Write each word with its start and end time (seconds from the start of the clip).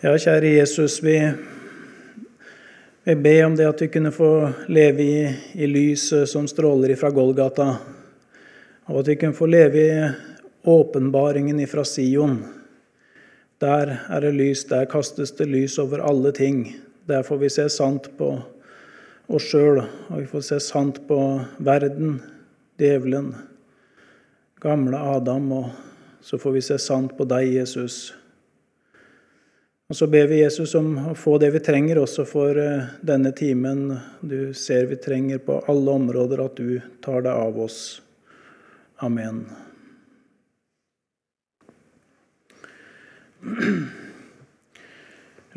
Ja, 0.00 0.14
kjære 0.16 0.48
Jesus, 0.54 0.94
vi, 1.04 1.12
vi 3.04 3.14
ber 3.20 3.42
om 3.44 3.52
det 3.52 3.66
at 3.68 3.82
vi 3.84 3.90
kunne 3.92 4.08
få 4.16 4.28
leve 4.72 5.04
i, 5.04 5.24
i 5.60 5.66
lyset 5.68 6.30
som 6.30 6.46
stråler 6.48 6.94
ifra 6.94 7.10
Golgata, 7.12 7.66
og 8.88 9.02
at 9.02 9.10
vi 9.10 9.16
kunne 9.20 9.36
få 9.36 9.44
leve 9.52 9.82
i 9.82 10.06
åpenbaringen 10.72 11.60
ifra 11.60 11.84
Sion. 11.84 12.38
Der 13.60 13.92
er 14.08 14.24
det 14.24 14.30
lys, 14.38 14.62
der 14.70 14.88
kastes 14.88 15.34
det 15.36 15.50
lys 15.52 15.76
over 15.78 16.00
alle 16.00 16.32
ting. 16.32 16.62
Der 17.04 17.20
får 17.20 17.42
vi 17.42 17.50
se 17.52 17.66
sant 17.68 18.08
på 18.16 18.30
oss 19.28 19.50
sjøl, 19.52 19.82
og 19.82 20.14
vi 20.22 20.30
får 20.30 20.46
se 20.48 20.62
sant 20.64 21.02
på 21.10 21.18
verden, 21.58 22.22
djevelen, 22.80 23.34
gamle 24.64 24.96
Adam, 24.96 25.52
og 25.52 25.68
så 26.24 26.40
får 26.40 26.56
vi 26.56 26.64
se 26.70 26.80
sant 26.80 27.12
på 27.20 27.28
deg, 27.28 27.52
Jesus. 27.58 28.14
Og 29.90 29.96
Så 29.96 30.06
ber 30.06 30.28
vi 30.30 30.36
Jesus 30.38 30.70
om 30.78 30.92
å 31.10 31.16
få 31.18 31.32
det 31.42 31.48
vi 31.50 31.58
trenger 31.66 31.98
også 31.98 32.22
for 32.22 32.54
eh, 32.62 32.86
denne 33.02 33.32
timen. 33.34 33.98
Du 34.22 34.54
ser 34.54 34.86
vi 34.86 34.94
trenger 35.02 35.40
på 35.42 35.56
alle 35.66 35.90
områder 35.98 36.38
at 36.44 36.54
du 36.60 36.78
tar 37.02 37.24
deg 37.24 37.34
av 37.34 37.58
oss. 37.58 37.98
Amen. 39.02 39.50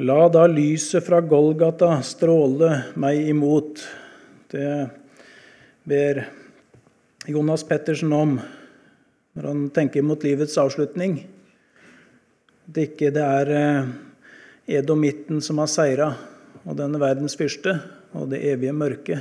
La 0.10 0.26
da 0.34 0.48
lyset 0.50 1.06
fra 1.06 1.22
Golgata 1.22 2.02
stråle 2.02 2.98
meg 2.98 3.30
imot. 3.30 3.86
Det 4.50 4.90
ber 5.86 6.26
Jonas 7.30 7.62
Pettersen 7.70 8.10
om 8.18 8.42
når 9.38 9.46
han 9.52 9.70
tenker 9.78 10.02
mot 10.02 10.26
livets 10.26 10.58
avslutning. 10.58 11.22
At 12.66 12.82
ikke 12.88 13.14
det 13.14 13.28
er 13.28 13.54
eh, 13.60 13.94
edomitten 14.68 15.42
som 15.42 15.58
har 15.62 15.68
seira, 15.72 16.14
og 16.64 16.78
denne 16.80 17.00
verdens 17.02 17.36
fyrste 17.40 17.76
og 18.14 18.30
det 18.32 18.44
evige 18.48 18.74
mørket. 18.76 19.20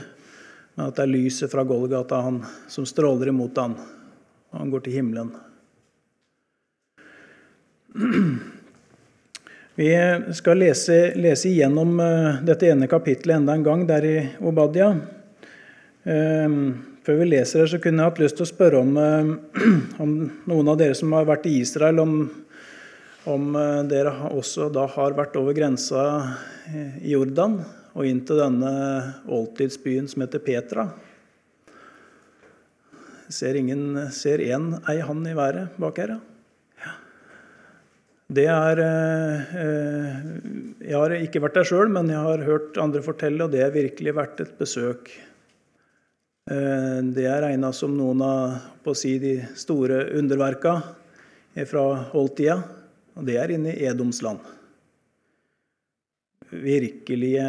Men 0.74 0.88
at 0.88 0.96
det 0.96 1.04
er 1.04 1.12
lyset 1.12 1.50
fra 1.52 1.64
Golgata 1.68 2.20
han, 2.24 2.40
som 2.70 2.86
stråler 2.88 3.28
imot 3.32 3.58
han, 3.60 3.74
og 4.52 4.58
han 4.60 4.70
går 4.72 4.80
til 4.86 4.96
himmelen. 5.00 5.32
Vi 9.74 9.88
skal 10.36 10.60
lese, 10.60 11.12
lese 11.16 11.48
igjennom 11.48 12.00
eh, 12.00 12.40
dette 12.44 12.68
ene 12.68 12.86
kapittelet 12.92 13.38
enda 13.40 13.54
en 13.56 13.64
gang 13.64 13.86
der 13.88 14.04
i 14.04 14.16
Obadia. 14.44 14.90
Ehm, 16.04 16.74
før 17.06 17.16
vi 17.22 17.28
leser 17.30 17.62
det, 17.62 17.70
så 17.72 17.80
kunne 17.80 18.02
jeg 18.02 18.10
hatt 18.10 18.20
lyst 18.20 18.36
til 18.36 18.44
å 18.44 18.50
spørre 18.50 18.82
om, 18.84 18.90
eh, 19.00 19.30
om 20.04 20.12
noen 20.50 20.68
av 20.68 20.76
dere 20.80 20.96
som 20.98 21.14
har 21.16 21.24
vært 21.28 21.48
i 21.48 21.54
Israel, 21.62 22.02
om 22.04 22.12
om 23.28 23.54
eh, 23.56 23.82
dere 23.90 24.12
også 24.32 24.68
da 24.72 24.86
har 24.90 25.14
vært 25.18 25.36
over 25.38 25.54
grensa 25.56 26.02
i 27.02 27.12
Jordan 27.12 27.60
og 27.92 28.08
inn 28.08 28.22
til 28.26 28.40
denne 28.40 28.72
oldtidsbyen 29.28 30.08
som 30.08 30.24
heter 30.24 30.42
Petra. 30.42 30.86
Ser 33.32 33.56
ingen 33.56 33.96
ser 34.12 34.42
én 34.44 34.72
ei 34.90 34.98
hand 35.04 35.28
i 35.28 35.36
været 35.36 35.76
bak 35.80 36.00
her, 36.02 36.14
ja. 36.16 36.92
Det 38.32 38.46
er 38.48 38.80
eh, 38.80 40.22
Jeg 40.88 40.96
har 40.96 41.14
ikke 41.18 41.42
vært 41.44 41.58
der 41.60 41.68
sjøl, 41.68 41.92
men 41.92 42.08
jeg 42.10 42.22
har 42.24 42.46
hørt 42.46 42.80
andre 42.80 43.02
fortelle, 43.04 43.44
og 43.44 43.52
det 43.52 43.62
har 43.64 43.74
virkelig 43.74 44.16
vært 44.16 44.40
et 44.44 44.56
besøk. 44.58 45.12
Eh, 46.50 46.98
det 47.12 47.26
er 47.28 47.44
regna 47.44 47.72
som 47.76 47.92
noen 47.96 48.24
av 48.24 48.94
si, 48.96 49.18
de 49.22 49.36
store 49.54 50.06
underverka 50.18 50.78
fra 51.68 51.84
oldtida. 52.16 52.62
Og 53.18 53.26
det 53.28 53.36
er 53.38 53.52
inne 53.52 53.74
i 53.74 53.86
Edoms 53.88 54.22
land. 54.24 54.40
Virkelige 56.52 57.44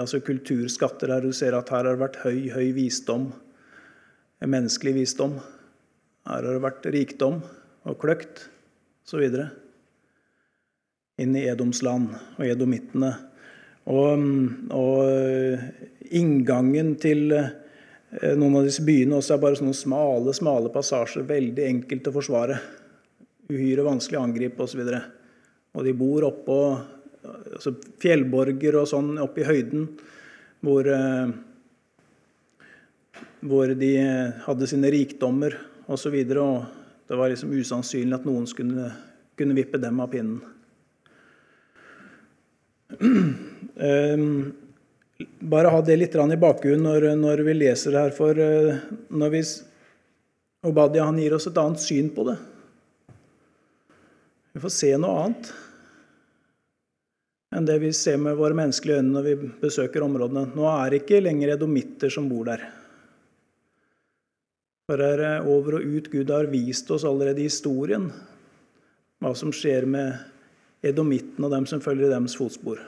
altså 0.00 0.20
kulturskatter 0.24 1.12
her. 1.14 1.24
Du 1.24 1.32
ser 1.36 1.56
at 1.58 1.70
her 1.70 1.84
har 1.84 1.94
det 1.94 2.02
vært 2.02 2.20
høy, 2.24 2.50
høy 2.54 2.70
visdom. 2.76 3.30
Menneskelig 4.40 4.94
visdom. 5.02 5.38
Her 6.28 6.44
har 6.44 6.54
det 6.54 6.64
vært 6.64 6.88
rikdom 6.94 7.40
og 7.88 7.98
kløkt 8.00 8.46
osv. 9.06 9.26
Inn 11.20 11.36
i 11.36 11.46
Edoms 11.50 11.82
land 11.84 12.14
og 12.38 12.46
edomittene. 12.46 13.12
Og, 13.90 14.26
og 14.76 16.10
inngangen 16.14 16.92
til 17.00 17.32
eh, 17.34 18.34
noen 18.38 18.60
av 18.60 18.66
disse 18.68 18.84
byene 18.86 19.16
også 19.18 19.34
er 19.34 19.42
bare 19.42 19.58
sånne 19.58 19.76
smale, 19.76 20.34
smale 20.36 20.70
passasjer. 20.72 21.24
Veldig 21.26 21.64
enkelt 21.66 22.10
å 22.10 22.14
forsvare 22.14 22.60
uhyre 23.50 23.86
vanskelig 23.86 24.20
å 24.20 24.24
angripe 24.28 24.64
osv. 24.64 24.82
Og, 24.86 24.94
så 24.94 25.78
og 25.78 25.86
de 25.86 25.94
bor 25.94 26.26
oppå 26.26 26.60
altså 27.20 27.74
fjellborger 28.00 28.78
og 28.80 28.88
sånn 28.88 29.12
oppe 29.20 29.42
i 29.42 29.46
høyden 29.46 29.84
hvor, 30.64 30.86
eh, 30.88 31.32
hvor 33.44 33.74
de 33.76 33.90
hadde 34.46 34.70
sine 34.70 34.92
rikdommer 34.92 35.58
osv. 35.58 35.68
Og, 35.90 35.98
så 35.98 36.10
videre, 36.12 36.42
og 36.44 37.08
det 37.10 37.16
var 37.18 37.32
liksom 37.32 37.50
usannsynlig 37.50 38.14
at 38.14 38.26
noen 38.28 38.44
skulle 38.46 38.92
kunne 39.38 39.56
vippe 39.56 39.80
dem 39.82 39.98
av 39.98 40.12
pinnen. 40.12 40.38
Um, 43.00 44.52
bare 45.54 45.72
ha 45.74 45.80
det 45.82 45.96
litt 45.98 46.14
i 46.14 46.38
bakgrunnen 46.38 46.86
når, 46.86 47.08
når, 47.18 47.42
vi 47.48 47.56
leser 47.58 47.96
det 47.96 48.04
her. 48.04 48.14
For 48.14 48.38
uh, 48.38 48.78
når 49.10 49.34
vi, 49.34 49.42
Obadia 50.70 51.08
gir 51.16 51.34
oss 51.34 51.48
et 51.50 51.58
annet 51.58 51.82
syn 51.82 52.12
på 52.14 52.28
det. 52.28 52.36
Vi 54.52 54.62
får 54.62 54.72
se 54.74 54.94
noe 54.98 55.24
annet 55.24 55.52
enn 57.50 57.66
det 57.66 57.80
vi 57.82 57.90
ser 57.94 58.18
med 58.22 58.38
våre 58.38 58.54
menneskelige 58.54 59.00
øyne 59.00 59.14
når 59.14 59.24
vi 59.26 59.48
besøker 59.62 60.04
områdene. 60.06 60.52
Nå 60.54 60.66
er 60.70 60.90
det 60.90 61.00
ikke 61.02 61.22
lenger 61.22 61.56
edomitter 61.56 62.12
som 62.12 62.28
bor 62.30 62.46
der. 62.46 62.62
For 64.86 64.98
det 64.98 65.08
er 65.26 65.46
over 65.46 65.78
og 65.78 65.86
ut 65.86 66.10
Gud 66.10 66.30
har 66.30 66.50
vist 66.50 66.90
oss 66.94 67.06
allerede 67.06 67.42
i 67.42 67.48
historien 67.50 68.08
hva 69.20 69.34
som 69.36 69.52
skjer 69.54 69.86
med 69.90 70.86
edomitten 70.86 71.44
og 71.44 71.52
dem 71.52 71.66
som 71.68 71.82
følger 71.84 72.08
i 72.08 72.14
deres 72.14 72.38
fotspor. 72.38 72.80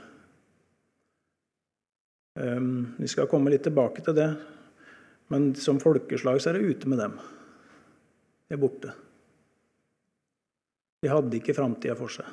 Ehm, 2.41 2.95
vi 2.97 3.11
skal 3.11 3.29
komme 3.29 3.53
litt 3.53 3.67
tilbake 3.67 4.03
til 4.05 4.17
det, 4.17 4.31
men 5.31 5.53
som 5.59 5.81
folkeslag 5.83 6.41
så 6.41 6.51
er 6.51 6.59
det 6.59 6.73
ute 6.73 6.89
med 6.89 7.03
dem. 7.03 7.19
De 8.49 8.57
er 8.57 8.63
borte. 8.63 8.95
De 11.03 11.11
hadde 11.11 11.35
ikke 11.35 11.55
framtida 11.57 11.97
for 11.99 12.13
seg, 12.15 12.27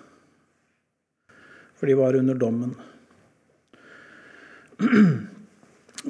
for 1.74 1.90
de 1.90 1.96
var 1.98 2.14
under 2.20 2.38
dommen. 2.38 2.76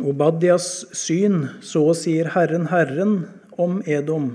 Obadias 0.10 0.68
syn, 0.92 1.48
så 1.64 1.94
sier 1.96 2.34
Herren 2.36 2.68
Herren 2.74 3.14
om 3.56 3.80
Edom. 3.88 4.34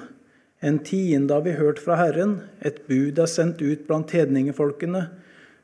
En 0.65 0.81
tiende 0.81 1.37
har 1.37 1.45
vi 1.45 1.53
hørt 1.59 1.83
fra 1.85 1.99
Herren, 2.01 2.39
et 2.65 2.81
bud 2.89 3.21
er 3.21 3.29
sendt 3.29 3.61
ut 3.61 3.85
blant 3.85 4.17
hedningefolkene. 4.17 5.05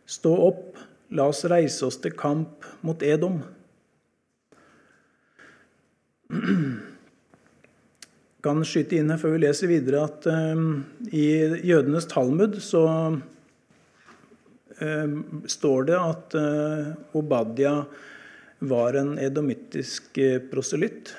Stå 0.05 0.37
opp, 0.51 0.77
la 1.17 1.31
oss 1.33 1.47
reise 1.49 1.89
oss 1.89 1.97
til 2.05 2.13
kamp 2.13 2.69
mot 2.85 3.01
Edom. 3.01 3.41
kan 8.45 8.63
skyte 8.65 8.97
inn 8.99 9.11
her 9.13 9.21
før 9.21 9.35
vi 9.35 9.43
leser 9.45 9.71
videre 9.71 10.05
at 10.09 10.27
um, 10.31 10.83
i 11.13 11.27
jødenes 11.67 12.09
Talmud 12.11 12.57
så 12.65 12.85
um, 14.81 15.17
står 15.51 15.89
det 15.91 15.99
at 15.99 16.37
uh, 16.41 17.17
Obadia 17.21 17.75
var 18.61 18.97
en 19.01 19.17
edomittisk 19.21 20.21
uh, 20.21 20.39
proselytt. 20.53 21.13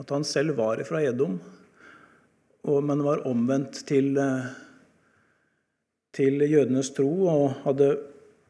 At 0.00 0.12
han 0.14 0.24
selv 0.24 0.56
var 0.58 0.80
fra 0.88 1.02
Edom, 1.04 1.36
og, 2.64 2.78
men 2.88 3.04
var 3.04 3.26
omvendt 3.28 3.82
til, 3.88 4.16
uh, 4.16 4.48
til 6.16 6.40
jødenes 6.46 6.92
tro 6.96 7.10
og 7.28 7.44
hadde 7.66 7.92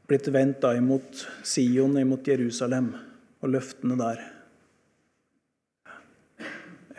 blitt 0.07 0.31
vendt 0.35 0.63
da 0.63 0.77
imot 0.79 1.27
Sion, 1.47 1.99
imot 1.99 2.29
Jerusalem 2.29 2.93
og 3.43 3.51
løftene 3.57 3.99
der. 3.99 4.32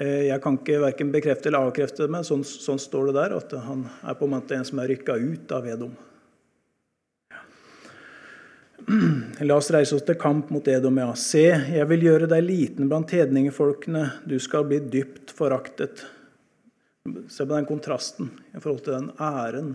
Eh, 0.03 0.25
jeg 0.27 0.41
kan 0.43 0.57
ikke 0.57 0.81
verken 0.83 1.11
bekrefte 1.13 1.47
eller 1.49 1.69
avkrefte 1.69 2.03
det, 2.03 2.11
men 2.11 2.25
sånn, 2.27 2.43
sånn, 2.43 2.81
står 2.81 3.11
det 3.11 3.19
der. 3.19 3.35
At 3.37 3.53
han 3.67 3.85
er 4.01 4.17
på 4.19 4.27
en 4.27 4.33
måte 4.35 4.57
en 4.57 4.65
som 4.67 4.81
er 4.83 4.89
rykka 4.91 5.15
ut 5.21 5.53
av 5.55 5.69
Edom. 5.69 5.93
La 9.47 9.55
oss 9.55 9.71
reise 9.71 9.95
oss 9.95 10.03
til 10.07 10.19
kamp 10.19 10.51
mot 10.51 10.67
Edom, 10.67 10.99
ja. 10.99 11.13
Se, 11.19 11.45
jeg 11.77 11.87
vil 11.91 12.07
gjøre 12.09 12.27
deg 12.31 12.43
liten 12.43 12.91
blant 12.91 13.13
hedningefolkene. 13.15 14.03
Du 14.27 14.35
skal 14.43 14.67
bli 14.67 14.81
dypt 14.91 15.31
foraktet. 15.35 16.03
Se 17.31 17.43
på 17.45 17.51
den 17.51 17.67
kontrasten 17.67 18.31
i 18.55 18.59
forhold 18.59 18.83
til 18.85 18.95
den 18.95 19.09
æren 19.19 19.73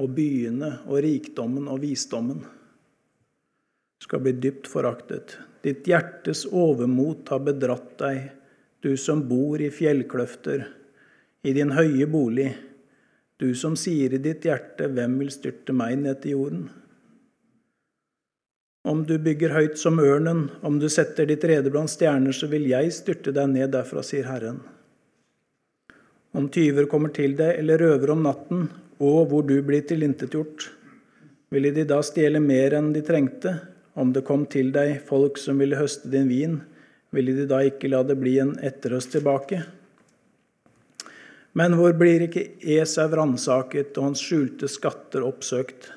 og 0.00 0.12
byene 0.16 0.70
og 0.88 1.02
rikdommen 1.04 1.68
og 1.68 1.82
visdommen. 1.82 2.40
Du 4.00 4.06
skal 4.08 4.22
bli 4.24 4.32
dypt 4.40 4.68
foraktet. 4.72 5.36
Ditt 5.64 5.88
hjertes 5.88 6.46
overmot 6.48 7.28
har 7.28 7.42
bedratt 7.44 7.90
deg 8.00 8.30
du 8.80 8.96
som 8.96 9.26
bor 9.28 9.60
i 9.60 9.70
fjellkløfter, 9.72 10.66
i 11.42 11.52
din 11.56 11.72
høye 11.76 12.06
bolig. 12.08 12.50
Du 13.40 13.52
som 13.56 13.76
sier 13.76 14.12
i 14.12 14.20
ditt 14.20 14.44
hjerte, 14.44 14.88
hvem 14.88 15.18
vil 15.20 15.32
styrte 15.32 15.72
meg 15.76 15.98
ned 16.00 16.20
til 16.22 16.36
jorden? 16.36 16.68
Om 18.88 19.02
du 19.04 19.18
bygger 19.20 19.52
høyt 19.52 19.76
som 19.76 20.00
ørnen, 20.00 20.46
om 20.64 20.78
du 20.80 20.88
setter 20.88 21.28
ditt 21.28 21.44
rede 21.44 21.72
blant 21.72 21.92
stjerner, 21.92 22.32
så 22.32 22.48
vil 22.48 22.64
jeg 22.70 22.92
styrte 22.96 23.34
deg 23.36 23.52
ned 23.52 23.74
derfra, 23.74 24.00
sier 24.04 24.28
Herren. 24.28 24.62
Om 26.32 26.48
tyver 26.48 26.88
kommer 26.88 27.12
til 27.12 27.34
deg 27.36 27.58
eller 27.60 27.82
røver 27.82 28.14
om 28.14 28.24
natten, 28.24 28.68
og 29.00 29.28
hvor 29.28 29.44
du 29.44 29.58
blir 29.66 29.84
tilintetgjort, 29.84 30.70
ville 31.52 31.72
de 31.76 31.84
da 31.84 31.98
stjele 32.06 32.40
mer 32.40 32.76
enn 32.78 32.92
de 32.94 33.02
trengte? 33.04 33.58
Om 33.98 34.14
det 34.14 34.24
kom 34.24 34.44
til 34.48 34.70
deg 34.72 35.00
folk 35.08 35.36
som 35.42 35.58
ville 35.60 35.76
høste 35.76 36.08
din 36.12 36.28
vin, 36.30 36.60
ville 37.14 37.34
de 37.34 37.46
da 37.50 37.60
ikke 37.66 37.90
la 37.90 38.02
det 38.06 38.16
bli 38.20 38.38
en 38.42 38.54
etterhøst 38.62 39.12
tilbake? 39.16 39.62
Men 41.58 41.74
hvor 41.74 41.94
blir 41.98 42.28
ikke 42.28 42.46
Esau 42.78 43.10
ransaket 43.10 43.96
og 43.98 44.10
hans 44.10 44.22
skjulte 44.22 44.70
skatter 44.70 45.26
oppsøkt? 45.26 45.90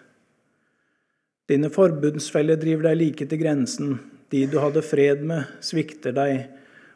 Dine 1.50 1.69
forbundsfeller 1.69 2.57
driver 2.57 2.89
deg 2.89 3.00
like 3.00 3.27
til 3.30 3.42
grensen. 3.42 3.98
De 4.33 4.45
du 4.50 4.57
hadde 4.63 4.81
fred 4.81 5.21
med, 5.30 5.45
svikter 5.62 6.15
deg 6.15 6.48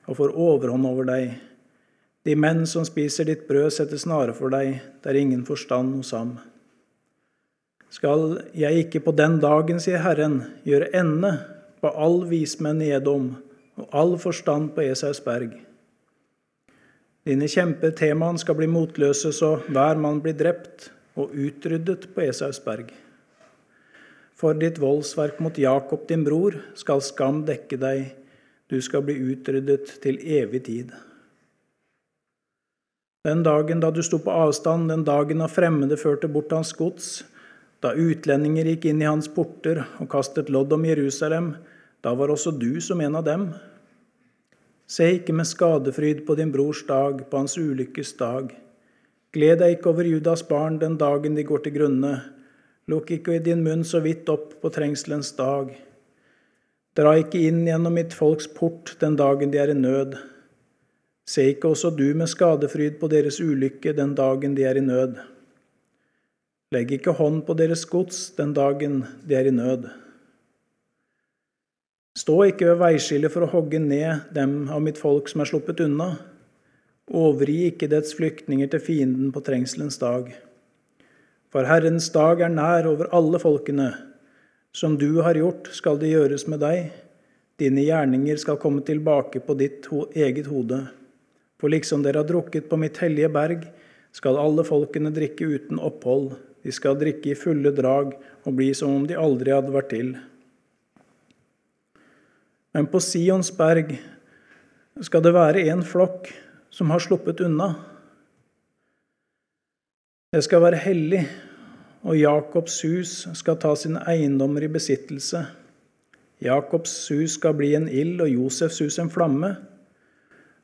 og 0.07 0.17
får 0.17 0.33
overhånd 0.33 0.89
over 0.89 1.05
deg. 1.05 1.35
De 2.25 2.33
menn 2.35 2.65
som 2.67 2.85
spiser 2.87 3.27
ditt 3.29 3.45
brød, 3.47 3.69
setter 3.75 3.99
snare 4.01 4.33
for 4.35 4.51
deg. 4.51 4.79
Det 5.03 5.11
er 5.11 5.19
ingen 5.19 5.45
forstand 5.47 5.93
hos 5.99 6.15
ham. 6.15 6.37
Skal 7.93 8.39
jeg 8.57 8.87
ikke 8.87 9.03
på 9.05 9.13
den 9.15 9.37
dagen, 9.43 9.79
sier 9.79 10.01
Herren, 10.03 10.41
gjøre 10.67 10.89
ende 10.97 11.37
på 11.79 11.91
all 11.93 12.23
vismenn 12.27 12.81
i 12.83 12.89
Edom 12.97 13.35
og 13.77 13.89
all 13.93 14.13
forstand 14.21 14.73
på 14.75 14.85
Esaus 14.89 15.21
berg. 15.23 15.53
Dine 17.27 17.49
kjempetemaene 17.51 18.39
skal 18.39 18.55
bli 18.57 18.69
motløse, 18.71 19.33
så 19.35 19.57
hver 19.67 19.99
mann 19.99 20.21
blir 20.23 20.37
drept 20.37 20.89
og 21.17 21.33
utryddet 21.35 22.07
på 22.15 22.23
Esaus 22.27 22.59
berg. 22.63 22.93
For 24.37 24.53
ditt 24.57 24.77
voldsverk 24.79 25.41
mot 25.41 25.57
Jakob, 25.57 26.05
din 26.09 26.23
bror, 26.23 26.55
skal 26.77 27.01
skam 27.01 27.41
dekke 27.47 27.79
deg, 27.81 28.13
du 28.69 28.79
skal 28.83 29.03
bli 29.07 29.17
utryddet 29.31 29.97
til 30.03 30.19
evig 30.21 30.63
tid. 30.67 30.91
Den 33.27 33.41
dagen 33.43 33.81
da 33.83 33.89
du 33.91 34.03
sto 34.05 34.19
på 34.23 34.31
avstand, 34.31 34.91
den 34.91 35.03
dagen 35.07 35.41
da 35.43 35.49
fremmede 35.51 35.97
førte 35.99 36.29
bort 36.31 36.53
hans 36.55 36.71
gods, 36.77 37.25
da 37.83 37.91
utlendinger 37.91 38.69
gikk 38.71 38.87
inn 38.87 39.01
i 39.03 39.09
hans 39.09 39.27
porter 39.27 39.83
og 39.99 40.07
kastet 40.13 40.51
lodd 40.53 40.71
om 40.73 40.85
Jerusalem, 40.87 41.55
da 42.01 42.13
var 42.15 42.31
også 42.33 42.53
du 42.57 42.79
som 42.81 43.01
en 43.01 43.17
av 43.19 43.25
dem. 43.25 43.49
Se 44.87 45.09
ikke 45.17 45.35
med 45.35 45.49
skadefryd 45.49 46.25
på 46.27 46.37
din 46.39 46.51
brors 46.53 46.85
dag, 46.87 47.25
på 47.29 47.41
hans 47.41 47.57
ulykkes 47.57 48.13
dag. 48.19 48.53
Gled 49.35 49.59
deg 49.59 49.77
ikke 49.77 49.91
over 49.91 50.07
Judas 50.07 50.45
barn 50.47 50.79
den 50.79 50.95
dagen 50.97 51.35
de 51.35 51.43
går 51.43 51.65
til 51.65 51.75
grunne, 51.75 52.15
Lukk 52.87 53.09
ikke 53.11 53.33
i 53.35 53.43
din 53.43 53.65
munn 53.65 53.81
så 53.83 53.99
vidt 53.99 54.29
opp 54.31 54.53
på 54.61 54.69
trengselens 54.71 55.33
dag. 55.35 55.73
Dra 56.95 57.11
ikke 57.19 57.41
inn 57.49 57.65
gjennom 57.67 57.97
mitt 57.99 58.13
folks 58.15 58.47
port 58.47 58.93
den 59.01 59.17
dagen 59.19 59.51
de 59.51 59.59
er 59.59 59.73
i 59.73 59.75
nød. 59.75 60.15
Se 61.27 61.49
ikke 61.51 61.73
også 61.73 61.91
du 61.97 62.05
med 62.15 62.31
skadefryd 62.31 62.95
på 63.01 63.09
deres 63.11 63.41
ulykke 63.43 63.91
den 63.97 64.13
dagen 64.15 64.55
de 64.55 64.63
er 64.63 64.79
i 64.79 64.85
nød. 64.85 65.19
Legg 66.71 66.93
ikke 66.95 67.17
hånd 67.19 67.41
på 67.43 67.57
deres 67.59 67.83
gods 67.91 68.29
den 68.39 68.55
dagen 68.55 69.01
de 69.27 69.35
er 69.35 69.51
i 69.51 69.55
nød. 69.57 69.89
Stå 72.17 72.39
ikke 72.49 72.71
ved 72.71 72.79
veiskillet 72.81 73.29
for 73.29 73.45
å 73.45 73.51
hogge 73.51 73.77
ned 73.81 74.31
dem 74.33 74.71
av 74.73 74.81
mitt 74.81 74.97
folk 74.97 75.27
som 75.29 75.43
er 75.43 75.49
sluppet 75.51 75.83
unna. 75.85 76.15
Overgi 77.13 77.67
ikke 77.69 77.89
dets 77.91 78.15
flyktninger 78.17 78.71
til 78.71 78.81
fienden 78.81 79.29
på 79.35 79.43
trengselens 79.45 79.99
dag. 80.01 80.31
For 81.53 81.67
Herrens 81.69 82.09
dag 82.11 82.41
er 82.41 82.49
nær 82.51 82.87
over 82.89 83.11
alle 83.15 83.37
folkene. 83.39 83.91
Som 84.73 84.97
du 84.97 85.21
har 85.25 85.37
gjort, 85.37 85.69
skal 85.77 85.99
det 86.01 86.09
gjøres 86.09 86.47
med 86.49 86.63
deg. 86.65 86.89
Dine 87.61 87.85
gjerninger 87.85 88.41
skal 88.41 88.57
komme 88.61 88.81
tilbake 88.85 89.43
på 89.45 89.55
ditt 89.57 89.85
eget 90.17 90.49
hode. 90.49 90.81
For 91.61 91.73
liksom 91.73 92.01
dere 92.05 92.23
har 92.23 92.29
drukket 92.29 92.67
på 92.69 92.79
mitt 92.81 92.97
hellige 93.01 93.29
berg, 93.33 93.67
skal 94.13 94.39
alle 94.41 94.65
folkene 94.65 95.13
drikke 95.13 95.45
uten 95.45 95.77
opphold. 95.81 96.33
De 96.65 96.73
skal 96.73 96.97
drikke 96.97 97.31
i 97.31 97.37
fulle 97.37 97.71
drag 97.77 98.17
og 98.43 98.57
bli 98.57 98.71
som 98.77 98.95
om 98.97 99.05
de 99.09 99.17
aldri 99.17 99.53
hadde 99.53 99.73
vært 99.73 99.93
til. 99.93 100.11
Men 102.75 102.89
på 102.91 102.99
Sions 103.03 103.51
berg 103.55 103.95
skal 105.05 105.23
det 105.23 105.35
være 105.35 105.67
en 105.71 105.83
flokk 105.85 106.31
som 106.73 106.91
har 106.91 107.03
sluppet 107.03 107.41
unna. 107.45 107.73
Det 110.33 110.43
skal 110.43 110.61
være 110.65 110.81
hellig, 110.83 111.21
og 112.03 112.17
Jakobs 112.19 112.81
hus 112.83 113.13
skal 113.37 113.57
ta 113.61 113.71
sine 113.79 114.01
eiendommer 114.09 114.65
i 114.67 114.71
besittelse. 114.71 115.45
Jakobs 116.43 116.93
hus 117.09 117.37
skal 117.39 117.55
bli 117.57 117.71
en 117.77 117.87
ild, 117.89 118.21
og 118.21 118.29
Josefs 118.29 118.81
hus 118.83 118.99
en 119.01 119.09
flamme. 119.09 119.55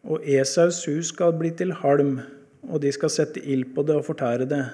Og 0.03 0.25
Esaus 0.27 0.83
hus 0.85 1.13
skal 1.13 1.33
bli 1.39 1.53
til 1.55 1.71
halm, 1.79 2.17
og 2.67 2.81
de 2.83 2.91
skal 2.91 3.09
sette 3.09 3.41
ild 3.41 3.71
på 3.75 3.85
det 3.87 3.95
og 3.95 4.05
fortære 4.05 4.49
det. 4.51 4.65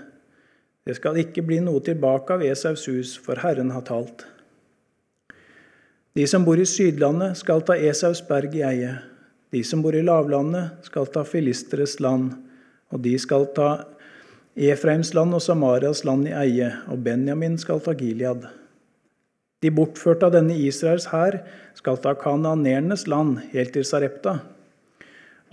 Det 0.87 0.97
skal 0.97 1.21
ikke 1.21 1.45
bli 1.45 1.59
noe 1.61 1.83
tilbake 1.85 2.33
av 2.33 2.43
Esaus 2.43 2.87
hus, 2.89 3.13
for 3.21 3.39
Herren 3.39 3.71
har 3.75 3.85
talt. 3.85 4.25
De 6.17 6.25
som 6.27 6.45
bor 6.45 6.57
i 6.59 6.65
Sydlandet, 6.65 7.37
skal 7.37 7.61
ta 7.61 7.75
Esaus 7.77 8.21
berg 8.25 8.55
i 8.57 8.63
eie. 8.65 8.95
De 9.53 9.61
som 9.63 9.81
bor 9.81 9.95
i 9.95 10.01
lavlandet, 10.01 10.79
skal 10.85 11.09
ta 11.13 11.21
Filisteres 11.25 11.99
land, 12.01 12.33
og 12.89 13.03
de 13.05 13.13
skal 13.21 13.45
ta 13.53 13.69
Efraims 14.59 15.13
land 15.13 15.37
og 15.37 15.43
Samarias 15.45 16.01
land 16.07 16.27
i 16.27 16.33
eie, 16.33 16.71
og 16.89 17.03
Benjamin 17.05 17.57
skal 17.61 17.81
ta 17.85 17.93
Gilead. 17.97 18.47
De 19.61 19.69
bortførte 19.75 20.25
av 20.25 20.33
denne 20.33 20.55
Israels 20.57 21.09
hær 21.11 21.41
skal 21.77 21.99
ta 22.01 22.15
kananernes 22.17 23.05
land 23.11 23.37
helt 23.53 23.75
til 23.75 23.85
Sarepta. 23.85 24.39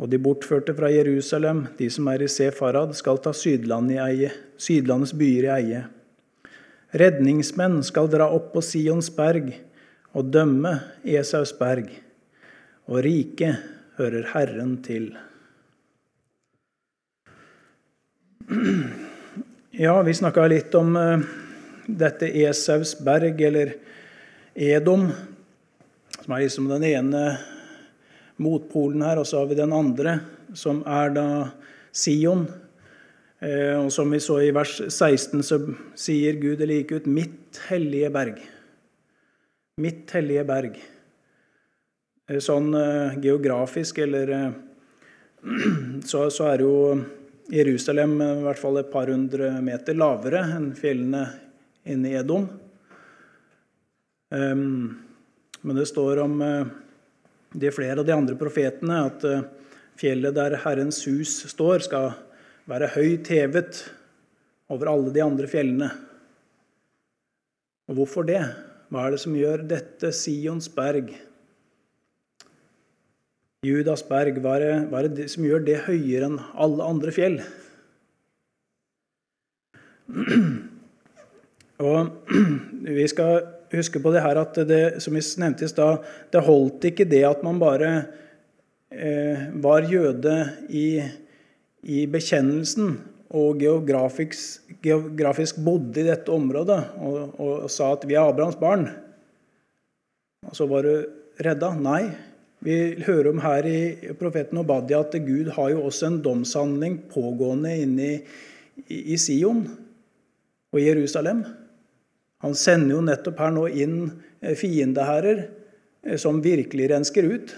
Og 0.00 0.08
de 0.12 0.20
bortførte 0.20 0.74
fra 0.76 0.88
Jerusalem, 0.92 1.66
de 1.78 1.88
som 1.90 2.08
er 2.12 2.24
i 2.24 2.30
Sefarad, 2.30 2.94
skal 2.96 3.20
ta 3.20 3.32
Sydland 3.34 3.92
i 3.92 4.00
eie, 4.00 4.32
Sydlandets 4.56 5.14
byer 5.16 5.48
i 5.48 5.54
eie. 5.56 5.84
Redningsmenn 6.96 7.82
skal 7.84 8.08
dra 8.12 8.28
opp 8.32 8.52
på 8.54 8.62
Sions 8.64 9.10
berg 9.12 9.50
og 10.16 10.32
dømme 10.32 10.72
Esaus 11.04 11.52
berg, 11.58 11.90
og 12.88 13.02
riket 13.04 13.60
hører 13.98 14.30
Herren 14.32 14.78
til. 14.84 15.10
Ja, 19.76 19.98
vi 20.06 20.14
snakka 20.16 20.46
litt 20.48 20.74
om 20.78 20.94
uh, 20.96 21.20
dette 21.84 22.30
Esaus 22.46 22.94
berg, 23.04 23.42
eller 23.44 23.74
Edom, 24.56 25.10
som 26.22 26.32
er 26.32 26.46
liksom 26.46 26.70
den 26.70 26.86
ene 26.88 27.24
motpolen 28.40 29.04
her, 29.04 29.20
og 29.20 29.28
så 29.28 29.42
har 29.42 29.50
vi 29.50 29.60
den 29.60 29.74
andre, 29.76 30.20
som 30.56 30.80
er 30.88 31.12
da 31.12 31.28
Sion. 31.92 32.46
Uh, 33.44 33.84
og 33.84 33.92
som 33.92 34.08
vi 34.16 34.22
så 34.24 34.40
i 34.46 34.52
vers 34.56 34.78
16, 34.80 35.44
så 35.44 35.60
sier 35.92 36.40
Gud 36.40 36.62
det 36.62 36.72
like 36.72 37.02
ut 37.02 37.04
'mitt 37.04 37.60
hellige 37.68 38.08
berg'. 38.08 38.55
Mitt 39.76 40.10
hellige 40.16 40.44
berg. 40.48 40.78
Uh, 42.30 42.38
sånn 42.42 42.70
geografisk, 43.22 43.98
eller 44.04 44.32
så, 46.10 46.26
så 46.32 46.50
er 46.52 46.64
jo 46.64 46.76
Jerusalem 47.52 48.16
i 48.18 48.30
hvert 48.42 48.58
fall 48.58 48.80
et 48.80 48.88
par 48.90 49.10
hundre 49.12 49.52
meter 49.62 49.94
lavere 49.94 50.40
enn 50.56 50.72
fjellene 50.78 51.26
inne 51.86 52.10
i 52.10 52.16
Edom. 52.18 52.48
Ehm, 54.34 54.96
men 55.60 55.76
det 55.76 55.86
står 55.86 56.18
om 56.24 56.42
eh, 56.42 56.66
de 57.52 57.70
flere 57.70 58.00
av 58.00 58.06
de 58.06 58.14
andre 58.14 58.36
profetene 58.38 58.98
at 59.06 59.24
eh, 59.24 59.44
fjellet 60.00 60.34
der 60.34 60.58
Herrens 60.64 60.98
hus 61.06 61.38
står, 61.52 61.86
skal 61.86 62.10
være 62.66 62.90
høyt 62.96 63.30
hevet 63.30 63.84
over 64.72 64.90
alle 64.90 65.14
de 65.14 65.22
andre 65.22 65.46
fjellene. 65.50 65.92
Og 67.86 68.00
hvorfor 68.00 68.26
det? 68.26 68.42
Hva 68.86 69.06
er 69.06 69.16
det 69.16 69.22
som 69.22 69.34
gjør 69.34 69.64
dette 69.66 70.12
Sions 70.14 70.68
berg 70.72 71.10
Judas 73.66 74.02
berg, 74.06 74.36
hva 74.44 74.56
er, 74.58 74.62
det, 74.62 74.74
hva 74.90 75.00
er 75.00 75.08
det 75.10 75.26
som 75.32 75.44
gjør 75.46 75.64
det 75.66 75.84
høyere 75.88 76.28
enn 76.28 76.36
alle 76.54 76.86
andre 76.86 77.12
fjell? 77.14 77.40
Og 81.90 81.98
Vi 82.98 83.06
skal 83.10 83.40
huske 83.72 83.98
på 84.02 84.12
det 84.14 84.22
her 84.22 84.38
at 84.38 84.54
det, 84.68 85.02
som 85.02 85.16
vi 85.16 85.22
nevnte 85.42 85.66
i 85.66 85.72
stad, 85.72 86.04
det 86.30 86.44
holdt 86.46 86.84
ikke 86.92 87.08
det 87.10 87.24
at 87.26 87.42
man 87.42 87.58
bare 87.58 87.90
eh, 88.94 89.48
var 89.64 89.88
jøde 89.90 90.36
i, 90.70 91.02
i 91.82 92.06
bekjennelsen 92.06 92.94
og 93.34 93.58
geografisk, 93.58 94.62
geografisk, 94.84 95.58
bodde 95.64 96.02
i 96.02 96.06
dette 96.06 96.30
området 96.30 96.78
og, 97.02 97.16
og, 97.40 97.52
og 97.66 97.70
sa 97.72 97.92
at 97.96 98.06
'vi 98.06 98.14
er 98.14 98.28
Abrahams 98.28 98.58
barn', 98.60 98.88
og 100.46 100.54
så 100.54 100.66
var 100.70 100.82
du 100.86 101.06
redda. 101.42 101.74
Nei, 101.74 102.10
vi 102.62 103.02
hører 103.06 103.30
om 103.30 103.42
her 103.42 103.66
i 103.66 104.12
profeten 104.18 104.58
Obadia 104.58 105.00
at 105.00 105.16
Gud 105.26 105.50
har 105.56 105.70
jo 105.70 105.84
også 105.88 106.06
en 106.06 106.22
domshandling 106.22 107.00
pågående 107.10 107.74
inne 107.82 108.10
i 108.88 109.16
Sion 109.16 109.66
og 110.72 110.80
Jerusalem. 110.80 111.44
Han 112.44 112.54
sender 112.54 112.96
jo 112.96 113.04
nettopp 113.04 113.38
her 113.38 113.52
nå 113.54 113.66
inn 113.68 114.00
fiendeherrer 114.56 115.46
som 116.20 116.42
virkelig 116.44 116.90
rensker 116.92 117.26
ut. 117.26 117.54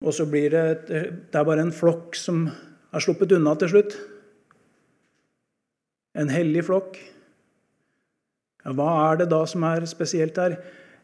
Og 0.00 0.14
så 0.16 0.26
blir 0.26 0.50
det 0.50 0.64
Det 0.88 1.36
er 1.36 1.44
bare 1.44 1.64
en 1.66 1.74
flokk 1.74 2.16
som 2.16 2.46
er 2.90 3.04
sluppet 3.04 3.32
unna 3.36 3.54
til 3.54 3.70
slutt. 3.74 3.96
En 6.18 6.32
hellig 6.32 6.64
flokk. 6.66 6.96
Ja, 8.64 8.72
hva 8.76 8.88
er 9.10 9.20
det 9.20 9.30
da 9.30 9.44
som 9.48 9.64
er 9.64 9.86
spesielt 9.88 10.36
her? 10.40 10.58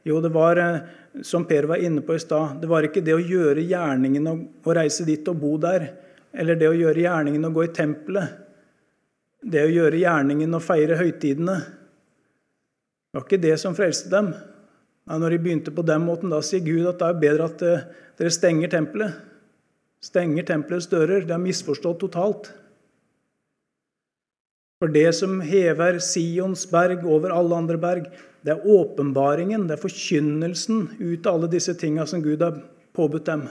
Jo, 0.06 0.20
det 0.20 0.32
var, 0.34 0.56
eh, 0.56 0.80
som 1.22 1.44
Per 1.44 1.66
var 1.66 1.76
inne 1.82 2.02
på 2.02 2.14
i 2.14 2.18
stad, 2.18 2.60
det 2.60 2.68
var 2.68 2.86
ikke 2.86 3.02
det 3.02 3.14
å 3.14 3.22
gjøre 3.22 3.64
gjerningen 3.64 4.26
og 4.30 4.74
reise 4.76 5.06
dit 5.06 5.28
og 5.28 5.40
bo 5.40 5.56
der, 5.58 5.88
eller 6.32 6.54
det 6.54 6.68
å 6.68 6.76
gjøre 6.76 7.02
gjerningen 7.02 7.44
og 7.48 7.54
gå 7.54 7.64
i 7.64 7.72
tempelet, 7.74 8.36
det 9.42 9.64
å 9.64 9.72
gjøre 9.72 9.98
gjerningen 9.98 10.54
og 10.54 10.62
feire 10.62 10.98
høytidene. 11.00 11.56
Det 11.56 13.18
var 13.18 13.26
ikke 13.26 13.42
det 13.42 13.56
som 13.58 13.74
frelste 13.74 14.12
dem. 14.12 14.34
Når 15.06 15.30
de 15.30 15.38
begynte 15.38 15.70
på 15.74 15.84
den 15.86 16.02
måten, 16.02 16.32
da 16.32 16.40
sier 16.42 16.64
Gud 16.66 16.86
at 16.90 16.98
det 16.98 17.08
er 17.08 17.20
bedre 17.22 17.46
at 17.46 17.62
eh, 17.62 17.84
dere 18.18 18.32
stenger 18.34 18.72
tempelet. 18.72 19.18
Stenger 20.02 20.46
tempelets 20.48 20.88
dører. 20.90 21.22
Det 21.26 21.34
er 21.34 21.42
misforstått 21.42 22.00
totalt. 22.02 22.50
For 24.82 24.92
det 24.92 25.08
som 25.16 25.38
hever 25.40 26.00
Sions 26.04 26.66
berg 26.68 27.06
over 27.08 27.32
alle 27.32 27.60
andre 27.62 27.78
berg, 27.80 28.10
det 28.44 28.52
er 28.52 28.66
åpenbaringen, 28.68 29.64
det 29.66 29.78
er 29.78 29.82
forkynnelsen 29.82 30.82
ut 31.00 31.26
av 31.26 31.38
alle 31.38 31.48
disse 31.54 31.72
tinga 31.78 32.04
som 32.06 32.20
Gud 32.22 32.44
har 32.44 32.58
påbudt 32.94 33.30
dem. 33.30 33.46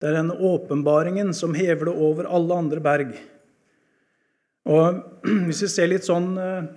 Det 0.00 0.10
er 0.10 0.18
den 0.20 0.30
åpenbaringen 0.32 1.32
som 1.36 1.56
hever 1.56 1.90
det 1.90 1.96
over 1.96 2.28
alle 2.28 2.60
andre 2.64 2.82
berg. 2.84 3.16
Og 4.68 5.00
Hvis 5.46 5.64
vi 5.64 5.72
ser 5.72 5.90
litt 5.90 6.06
sånn 6.06 6.32
eh, 6.40 6.68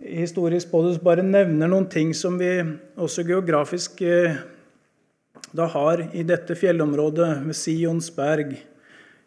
historisk 0.00 0.70
på 0.70 0.82
det, 0.84 0.94
så 0.96 1.04
bare 1.04 1.24
nevner 1.26 1.68
noen 1.68 1.88
ting 1.90 2.14
som 2.16 2.38
vi 2.40 2.50
også 2.96 3.24
geografisk 3.28 4.00
eh, 4.02 4.38
da 5.52 5.66
har 5.66 6.02
i 6.14 6.22
dette 6.26 6.54
fjellområdet 6.54 7.30
ved 7.44 7.56
Sions 7.58 8.10
berg, 8.14 8.54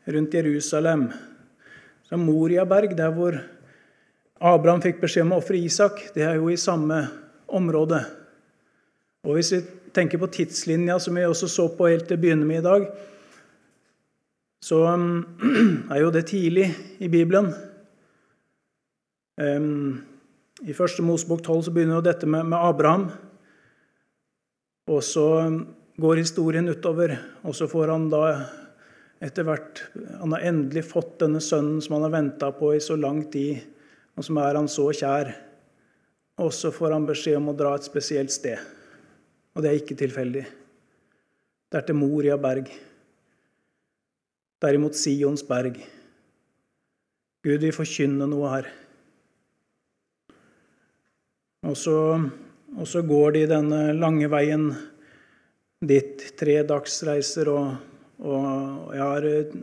rundt 0.05 0.33
Jerusalem. 0.33 1.07
Så 2.07 2.17
Moriaberg, 2.19 2.95
der 2.97 3.11
hvor 3.15 3.37
Abraham 4.39 4.81
fikk 4.83 5.01
beskjed 5.03 5.27
om 5.27 5.35
å 5.35 5.39
ofre 5.41 5.59
Isak, 5.59 6.01
det 6.15 6.25
er 6.27 6.39
jo 6.39 6.49
i 6.51 6.59
samme 6.59 7.05
område. 7.47 8.01
Og 9.23 9.37
Hvis 9.37 9.53
vi 9.55 9.61
tenker 9.95 10.19
på 10.19 10.31
tidslinja, 10.31 10.97
som 10.99 11.15
vi 11.15 11.25
også 11.27 11.47
så 11.47 11.67
på 11.71 11.87
helt 11.87 12.07
til 12.09 12.17
å 12.17 12.23
begynne 12.23 12.47
med 12.47 12.63
i 12.63 12.65
dag, 12.65 12.87
så 14.63 14.79
um, 14.95 15.23
er 15.93 16.01
jo 16.03 16.11
det 16.11 16.25
tidlig 16.31 16.69
i 17.03 17.11
Bibelen. 17.11 17.51
Um, 19.39 20.12
I 20.63 20.72
første 20.72 21.03
Mosebok 21.03 21.41
12 21.43 21.65
så 21.65 21.72
begynner 21.75 21.98
jo 21.98 22.05
dette 22.05 22.27
med, 22.29 22.48
med 22.48 22.55
Abraham. 22.55 23.10
Og 24.88 25.01
så 25.03 25.25
går 26.00 26.22
historien 26.22 26.70
utover, 26.72 27.17
og 27.43 27.55
så 27.55 27.67
får 27.67 27.91
han 27.91 28.05
da 28.12 28.24
etter 29.24 29.46
hvert 29.48 29.82
Han 30.20 30.34
har 30.36 30.46
endelig 30.50 30.86
fått 30.89 31.17
denne 31.22 31.39
sønnen 31.43 31.82
som 31.84 31.98
han 31.98 32.05
har 32.08 32.13
venta 32.15 32.50
på 32.55 32.74
i 32.75 32.82
så 32.84 32.96
lang 33.00 33.22
tid, 33.32 33.60
og 34.15 34.25
som 34.27 34.39
er 34.39 34.60
han 34.60 34.70
så 34.72 34.89
kjær. 34.96 35.34
Og 36.43 36.51
så 36.55 36.72
får 36.74 36.96
han 36.96 37.08
beskjed 37.08 37.38
om 37.39 37.51
å 37.51 37.58
dra 37.58 37.75
et 37.77 37.88
spesielt 37.88 38.32
sted. 38.34 38.60
Og 39.53 39.63
det 39.63 39.70
er 39.70 39.82
ikke 39.82 40.00
tilfeldig. 40.00 40.46
Det 41.72 41.79
er 41.79 41.88
til 41.88 42.00
Moria 42.00 42.38
berg. 42.39 42.72
Derimot 44.63 44.96
Sions 44.96 45.43
berg. 45.46 45.75
Gud 47.43 47.60
vil 47.60 47.75
forkynne 47.75 48.27
noe 48.32 48.55
her. 48.55 48.72
Og 51.63 51.77
så, 51.79 51.98
og 52.75 52.88
så 52.89 53.01
går 53.08 53.38
de 53.38 53.48
denne 53.53 53.82
lange 53.96 54.27
veien 54.32 54.70
dit, 55.84 56.24
tre 56.39 56.62
dagsreiser 56.67 57.51
og 57.51 57.67
og 58.24 58.93
jeg 58.96 59.03
har 59.03 59.25
eh, 59.27 59.55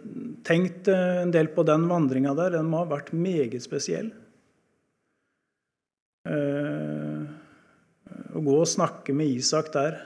tenkt 0.44 0.88
eh, 0.92 1.22
en 1.22 1.32
del 1.32 1.48
på 1.54 1.64
den 1.64 1.86
vandringa 1.88 2.34
der. 2.36 2.58
Den 2.58 2.68
må 2.68 2.82
ha 2.82 2.90
vært 2.90 3.12
meget 3.16 3.56
spesiell. 3.64 4.10
Eh, 6.28 7.22
å 8.36 8.42
gå 8.44 8.56
og 8.58 8.68
snakke 8.68 9.14
med 9.16 9.32
Isak 9.32 9.72
der 9.72 9.96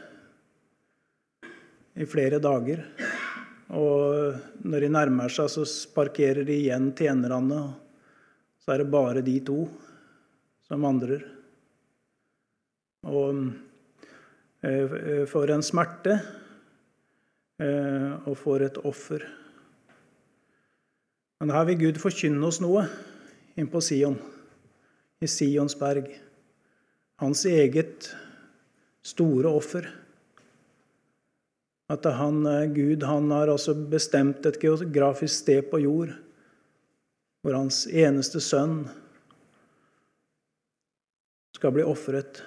i 1.99 2.07
flere 2.11 2.39
dager. 2.43 2.85
Og 3.75 4.63
når 4.63 4.87
de 4.87 4.93
nærmer 4.93 5.33
seg, 5.35 5.51
så 5.51 5.67
parkerer 5.97 6.47
de 6.47 6.61
igjen 6.67 6.93
tjenerne. 6.95 7.65
Så 8.63 8.75
er 8.75 8.85
det 8.85 8.93
bare 8.93 9.25
de 9.25 9.39
to 9.45 9.65
som 10.69 10.85
vandrer. 10.87 11.34
Og 13.05 13.45
for 15.29 15.51
en 15.53 15.63
smerte 15.63 16.19
Eh, 17.63 18.15
og 18.27 18.35
for 18.41 18.63
et 18.67 18.79
offer. 18.83 19.23
Men 21.39 21.53
her 21.55 21.67
vil 21.69 21.79
Gud 21.85 22.01
forkynne 22.03 22.43
oss 22.49 22.59
noe 22.63 22.83
inn 23.55 23.69
på 23.71 23.83
Sion, 23.85 24.17
i 25.23 25.29
Sions 25.31 25.77
berg. 25.79 26.09
Hans 27.23 27.45
eget 27.47 28.09
store 29.07 29.53
offer. 29.55 29.87
At 31.95 32.09
han, 32.11 32.43
eh, 32.47 32.67
Gud 32.75 33.07
han 33.07 33.31
har 33.31 33.53
altså 33.53 33.75
bestemt 33.75 34.47
et 34.47 34.59
geografisk 34.59 35.45
sted 35.45 35.71
på 35.71 35.79
jord 35.79 36.11
hvor 37.45 37.55
hans 37.55 37.85
eneste 37.87 38.41
sønn 38.41 38.89
skal 41.55 41.75
bli 41.77 41.85
ofret. 41.85 42.41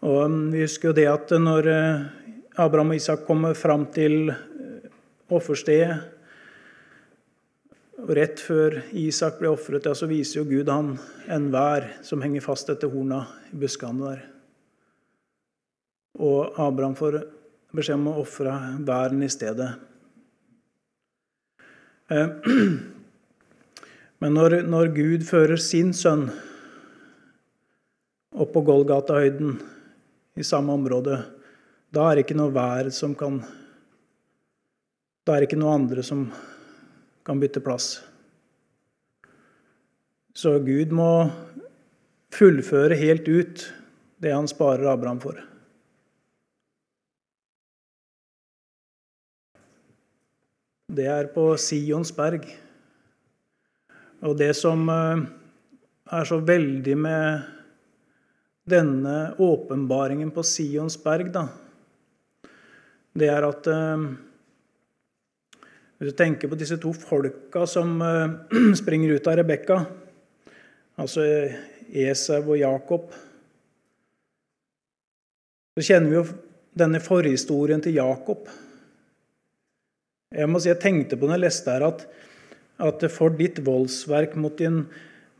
Og 0.00 0.32
Vi 0.52 0.62
husker 0.62 0.90
jo 0.90 0.96
det 0.96 1.08
at 1.10 1.32
når 1.36 1.66
eh, 1.68 2.04
Abraham 2.56 2.94
og 2.94 2.96
Isak 2.96 3.26
kommer 3.26 3.52
fram 3.54 3.84
til 3.92 4.30
eh, 4.32 4.88
offerstedet. 5.28 5.98
Rett 8.08 8.40
før 8.40 8.78
Isak 8.96 9.36
ble 9.42 9.50
ofret, 9.52 9.84
ja, 9.84 9.92
så 9.92 10.08
viser 10.08 10.40
jo 10.40 10.48
Gud 10.48 10.70
han 10.72 10.94
enhver 11.28 11.90
som 12.06 12.22
henger 12.24 12.40
fast 12.40 12.72
etter 12.72 12.88
horna 12.88 13.26
i 13.52 13.58
buskene 13.60 14.00
der. 14.06 14.22
Og 16.16 16.56
Abraham 16.56 16.96
får 16.96 17.18
beskjed 17.76 17.98
om 18.00 18.08
å 18.08 18.22
ofre 18.22 18.54
væren 18.88 19.20
i 19.22 19.28
stedet. 19.28 19.68
Eh, 22.08 22.32
men 24.24 24.32
når, 24.38 24.62
når 24.64 24.94
Gud 24.96 25.28
fører 25.28 25.60
sin 25.60 25.92
sønn 25.92 26.30
opp 28.32 28.54
på 28.56 28.64
Golgata-høyden 28.64 29.60
i 30.34 30.44
samme 30.46 30.72
område, 30.72 31.18
da 31.90 32.06
er 32.06 32.18
det 32.18 32.26
ikke 32.26 32.38
noe 32.38 32.54
vær 32.54 32.90
som 32.94 33.16
kan 33.18 33.42
Da 35.26 35.34
er 35.34 35.42
det 35.42 35.50
ikke 35.50 35.60
noe 35.60 35.74
andre 35.76 36.02
som 36.02 36.22
kan 37.26 37.38
bytte 37.38 37.60
plass. 37.62 38.00
Så 40.34 40.56
Gud 40.64 40.94
må 40.96 41.28
fullføre 42.34 42.96
helt 42.98 43.28
ut 43.28 43.66
det 44.24 44.32
han 44.32 44.48
sparer 44.48 44.88
Abraham 44.90 45.20
for. 45.22 45.36
Det 50.90 51.06
er 51.06 51.30
på 51.34 51.52
Sions 51.60 52.10
berg. 52.16 52.48
Og 54.26 54.34
det 54.40 54.50
som 54.58 54.82
eh, 54.90 55.22
er 56.16 56.26
så 56.28 56.40
veldig 56.42 56.96
med 56.98 57.59
denne 58.70 59.16
åpenbaringen 59.42 60.30
på 60.34 60.44
Sions 60.46 60.96
berg, 61.02 61.32
da, 61.34 61.48
det 63.18 63.30
er 63.30 63.46
at 63.46 63.66
eh, 63.66 64.04
Hvis 65.98 66.12
du 66.12 66.16
tenker 66.16 66.48
på 66.48 66.56
disse 66.56 66.78
to 66.80 66.92
folka 66.94 67.66
som 67.68 67.98
eh, 68.04 68.36
springer 68.80 69.16
ut 69.16 69.26
av 69.26 69.40
Rebekka, 69.40 69.80
altså 71.00 71.24
Esau 71.90 72.52
og 72.52 72.60
Jakob 72.60 73.10
Så 75.74 75.86
kjenner 75.88 76.12
vi 76.12 76.18
jo 76.20 76.24
denne 76.80 77.00
forhistorien 77.02 77.80
til 77.82 77.96
Jakob. 77.96 78.44
Jeg 80.30 80.46
må 80.46 80.60
si 80.62 80.68
jeg 80.70 80.78
tenkte 80.82 81.16
på 81.18 81.26
når 81.26 81.34
jeg 81.34 81.42
leste 81.42 81.72
her, 81.74 81.84
at, 81.88 82.04
at 82.78 83.04
for 83.10 83.34
ditt 83.34 83.58
voldsverk 83.66 84.36
mot 84.38 84.54
din, 84.58 84.84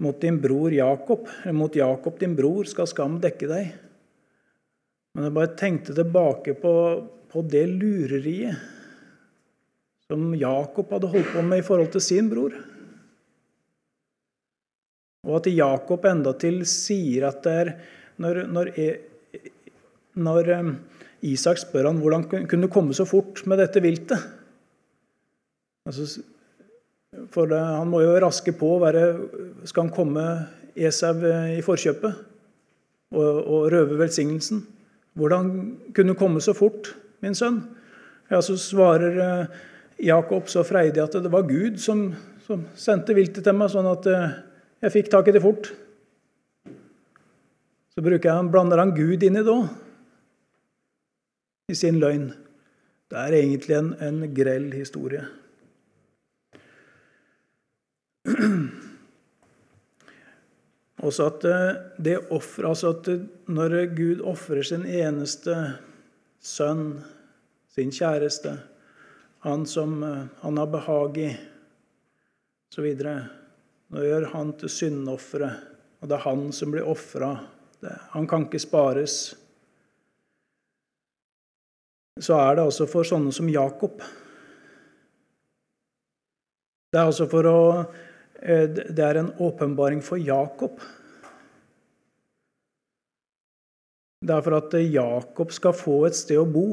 mot 0.01 0.21
din 0.21 0.41
bror 0.41 0.73
Jakob, 0.73 1.29
eller 1.43 1.57
mot 1.57 1.77
Jakob 1.77 2.19
din 2.21 2.35
bror, 2.37 2.65
skal 2.69 2.89
skam 2.89 3.19
dekke 3.21 3.49
deg. 3.51 3.73
Men 5.15 5.27
jeg 5.27 5.37
bare 5.37 5.57
tenkte 5.59 5.97
tilbake 5.97 6.55
på, 6.61 6.75
på 7.31 7.43
det 7.51 7.67
lureriet 7.69 8.57
som 10.11 10.33
Jakob 10.35 10.91
hadde 10.91 11.11
holdt 11.13 11.33
på 11.35 11.43
med 11.47 11.61
i 11.61 11.67
forhold 11.67 11.93
til 11.95 12.03
sin 12.03 12.31
bror. 12.31 12.55
Og 15.29 15.37
at 15.37 15.51
Jakob 15.53 16.07
endatil 16.09 16.63
sier 16.67 17.29
at 17.29 17.45
det 17.45 17.53
er 17.61 17.71
når, 18.21 18.41
når, 18.51 18.73
e, 18.75 18.89
når 20.19 20.51
Isak 21.31 21.61
spør 21.61 21.91
han 21.91 22.01
hvordan 22.03 22.27
kunne 22.51 22.73
komme 22.73 22.97
så 22.97 23.07
fort 23.09 23.45
med 23.47 23.61
dette 23.61 23.83
viltet. 23.85 24.19
Altså, 25.89 26.09
for 27.33 27.51
det, 27.51 27.61
han 27.61 27.91
må 27.91 28.03
jo 28.05 28.17
raske 28.23 28.55
på. 28.57 28.75
Være, 28.83 29.05
skal 29.69 29.87
han 29.87 29.95
komme 29.95 30.25
Esau 30.79 31.25
i 31.53 31.61
forkjøpet 31.65 32.23
og, 33.15 33.41
og 33.41 33.67
røve 33.75 33.99
velsignelsen? 34.01 34.63
Hvordan 35.19 35.51
kunne 35.97 36.17
komme 36.19 36.41
så 36.41 36.55
fort, 36.57 36.95
min 37.21 37.35
sønn? 37.35 37.63
Ja, 38.31 38.41
Så 38.43 38.57
svarer 38.57 39.19
eh, 39.25 39.61
Jakob 40.07 40.49
så 40.49 40.63
freidig 40.65 41.03
at 41.03 41.17
det 41.19 41.33
var 41.33 41.49
Gud 41.49 41.81
som, 41.83 42.13
som 42.47 42.63
sendte 42.79 43.17
viltet 43.17 43.45
til 43.45 43.57
meg, 43.59 43.73
sånn 43.73 43.91
at 43.91 44.07
eh, 44.07 44.37
jeg 44.87 44.95
fikk 44.95 45.11
tak 45.13 45.29
i 45.29 45.35
det 45.35 45.43
fort. 45.45 45.73
Så 47.91 48.05
han, 48.07 48.53
blander 48.53 48.79
han 48.79 48.95
Gud 48.95 49.23
inn 49.27 49.37
i 49.37 49.43
det 49.45 49.51
òg, 49.53 49.67
i 51.69 51.77
sin 51.77 51.99
løgn. 52.01 52.31
Det 53.11 53.19
er 53.19 53.35
egentlig 53.41 53.77
en, 53.77 53.91
en 53.99 54.23
grell 54.35 54.71
historie. 54.73 55.27
Også 61.01 61.27
at 61.31 61.45
eh, 61.49 61.79
det 61.97 62.19
offer, 62.33 62.69
altså 62.69 62.93
at 62.93 63.09
når 63.49 63.95
Gud 63.97 64.21
ofrer 64.29 64.63
sin 64.67 64.85
eneste 64.85 65.55
sønn, 66.45 67.01
sin 67.73 67.93
kjæreste, 67.95 68.59
han 69.47 69.65
som 69.67 70.03
eh, 70.05 70.27
han 70.43 70.61
har 70.61 70.69
behag 70.73 71.19
i, 71.23 71.31
osv. 72.71 72.91
Nå 73.91 74.05
gjør 74.05 74.29
han 74.35 74.53
til 74.61 74.71
syndofferet, 74.71 75.53
og 76.01 76.09
det 76.11 76.17
er 76.19 76.27
han 76.29 76.53
som 76.55 76.71
blir 76.75 76.89
ofra. 76.89 77.33
Han 78.13 78.29
kan 78.29 78.45
ikke 78.47 78.61
spares. 78.61 79.15
Så 82.21 82.37
er 82.37 82.55
det 82.59 82.67
altså 82.69 82.85
for 82.91 83.09
sånne 83.09 83.33
som 83.33 83.49
Jakob. 83.49 84.05
Det 86.93 86.99
er 87.01 87.09
altså 87.09 87.27
for 87.31 87.49
å 87.49 87.59
Eh, 87.81 88.10
det 88.41 89.05
er 89.05 89.21
en 89.21 89.33
åpenbaring 89.39 90.01
for 90.05 90.17
Jakob. 90.17 90.81
Det 94.21 94.33
er 94.35 94.45
for 94.45 94.57
at 94.57 94.75
Jakob 94.85 95.53
skal 95.53 95.77
få 95.77 96.03
et 96.09 96.17
sted 96.17 96.41
å 96.41 96.49
bo 96.49 96.67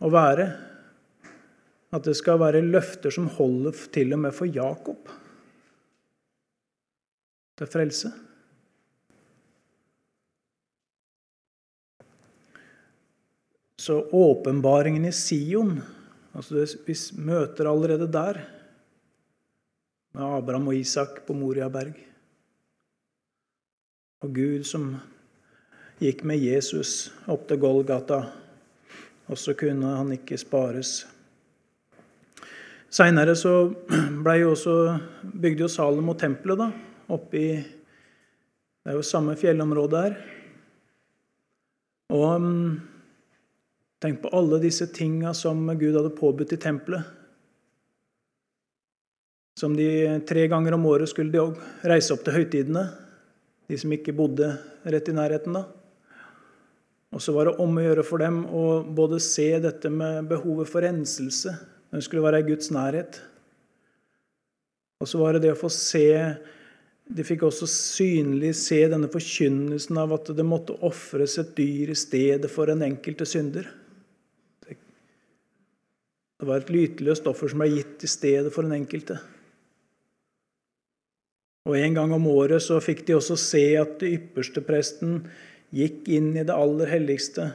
og 0.00 0.12
være. 0.14 0.46
At 1.90 2.06
det 2.06 2.14
skal 2.18 2.38
være 2.38 2.62
løfter 2.62 3.10
som 3.14 3.28
holder 3.34 3.74
til 3.94 4.14
og 4.14 4.22
med 4.22 4.34
for 4.34 4.46
Jakob 4.46 5.10
til 7.58 7.70
frelse. 7.70 8.12
Så 13.80 13.96
åpenbaringen 14.12 15.06
i 15.08 15.12
Sion 15.16 15.78
altså 16.36 16.62
Vi 16.86 16.94
møter 17.18 17.66
allerede 17.66 18.06
der 18.12 18.38
med 20.14 20.24
Abraham 20.26 20.68
og 20.70 20.76
Isak 20.76 21.22
på 21.26 21.34
Moriaberg. 21.36 21.94
Og 24.20 24.34
Gud 24.34 24.66
som 24.68 24.92
gikk 26.00 26.24
med 26.28 26.42
Jesus 26.42 27.10
opp 27.30 27.46
til 27.48 27.60
Golgata, 27.62 28.20
og 29.30 29.38
så 29.38 29.54
kunne 29.54 29.94
han 29.96 30.10
ikke 30.16 30.38
spares. 30.40 31.04
Seinere 32.90 33.36
så 33.38 33.54
jo 33.70 34.50
også, 34.50 34.74
bygde 35.22 35.64
jo 35.64 35.70
Salomo 35.70 36.16
tempelet 36.18 36.58
da, 36.58 36.70
oppe 37.08 37.38
i 37.38 37.50
Det 38.80 38.94
er 38.94 38.96
jo 38.96 39.04
samme 39.04 39.34
fjellområde 39.36 39.98
her. 40.00 40.14
Og 42.16 42.40
mm, 42.40 42.70
tenk 44.00 44.22
på 44.22 44.30
alle 44.34 44.58
disse 44.62 44.86
tinga 44.88 45.34
som 45.36 45.68
Gud 45.78 45.94
hadde 45.94 46.14
påbudt 46.16 46.54
i 46.56 46.58
tempelet 46.58 47.19
som 49.60 49.76
de 49.76 50.20
tre 50.28 50.46
ganger 50.48 50.72
om 50.72 50.86
året 50.88 51.10
skulle 51.10 51.34
de 51.34 51.42
reise 51.88 52.14
opp 52.14 52.24
til 52.24 52.38
høytidene, 52.38 52.86
de 53.68 53.78
som 53.78 53.92
ikke 53.92 54.16
bodde 54.16 54.48
rett 54.88 55.10
i 55.10 55.14
nærheten 55.14 55.58
da. 55.58 55.66
Og 57.10 57.20
så 57.22 57.34
var 57.34 57.48
det 57.48 57.58
om 57.60 57.74
å 57.76 57.82
gjøre 57.82 58.04
for 58.06 58.22
dem 58.22 58.44
å 58.46 58.64
både 58.86 59.18
se 59.22 59.48
dette 59.62 59.90
med 59.92 60.28
behovet 60.30 60.70
for 60.70 60.86
renselse 60.86 61.56
De 61.90 61.98
skulle 62.06 62.22
være 62.22 62.38
i 62.44 62.46
Guds 62.46 62.70
nærhet. 62.70 63.16
Og 65.02 65.08
så 65.10 65.18
var 65.18 65.34
det 65.34 65.40
det 65.42 65.50
å 65.56 65.58
få 65.58 65.66
se 65.74 66.06
De 67.10 67.24
fikk 67.26 67.42
også 67.48 67.66
synlig 67.66 68.52
se 68.60 68.78
denne 68.92 69.10
forkynnelsen 69.10 69.98
av 69.98 70.14
at 70.14 70.30
det 70.38 70.46
måtte 70.46 70.78
ofres 70.86 71.34
et 71.42 71.50
dyr 71.58 71.90
i 71.90 71.98
stedet 71.98 72.52
for 72.52 72.70
en 72.70 72.86
enkelte 72.86 73.26
synder. 73.26 73.66
Det 76.40 76.46
var 76.48 76.62
et 76.62 76.70
lyteløst 76.72 77.26
offer 77.28 77.50
som 77.50 77.60
ble 77.60 77.72
gitt 77.74 78.06
i 78.06 78.08
stedet 78.08 78.54
for 78.54 78.64
den 78.64 78.78
enkelte. 78.78 79.18
Og 81.68 81.76
En 81.76 81.94
gang 81.94 82.12
om 82.12 82.26
året 82.26 82.62
så 82.64 82.78
fikk 82.80 83.04
de 83.06 83.16
også 83.18 83.36
se 83.38 83.64
at 83.76 83.98
det 84.00 84.14
ypperste 84.16 84.62
presten 84.64 85.24
gikk 85.76 86.08
inn 86.08 86.32
i 86.34 86.44
det 86.46 86.56
aller 86.56 86.88
helligste 86.90 87.50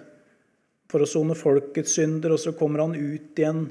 for 0.91 1.02
å 1.02 1.10
sone 1.10 1.36
folkets 1.36 1.96
synder, 1.98 2.36
og 2.36 2.39
så 2.39 2.54
kommer 2.56 2.84
han 2.86 2.94
ut 2.96 3.39
igjen, 3.39 3.65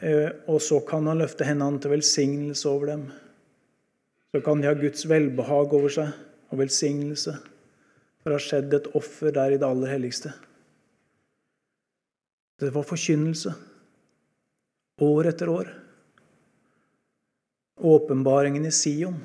eh, 0.00 0.34
og 0.50 0.58
så 0.60 0.80
kan 0.84 1.06
han 1.06 1.22
løfte 1.22 1.46
hendene 1.46 1.80
til 1.80 1.94
velsignelse 1.94 2.66
over 2.68 2.90
dem. 2.90 3.04
Så 4.34 4.42
kan 4.44 4.60
de 4.60 4.68
ha 4.68 4.74
Guds 4.76 5.06
velbehag 5.08 5.76
over 5.78 5.94
seg 5.94 6.10
og 6.50 6.60
velsignelse, 6.60 7.36
for 8.18 8.32
det 8.32 8.36
har 8.40 8.46
skjedd 8.48 8.76
et 8.76 8.90
offer 8.98 9.32
der 9.32 9.54
i 9.54 9.62
det 9.62 9.68
aller 9.68 9.94
helligste. 9.94 10.34
Det 12.58 12.72
var 12.74 12.88
forkynnelse 12.88 13.54
år 15.06 15.28
etter 15.28 15.50
år. 15.52 15.70
Åpenbaringen 17.76 18.64
i 18.64 18.72
Sion. 18.72 19.18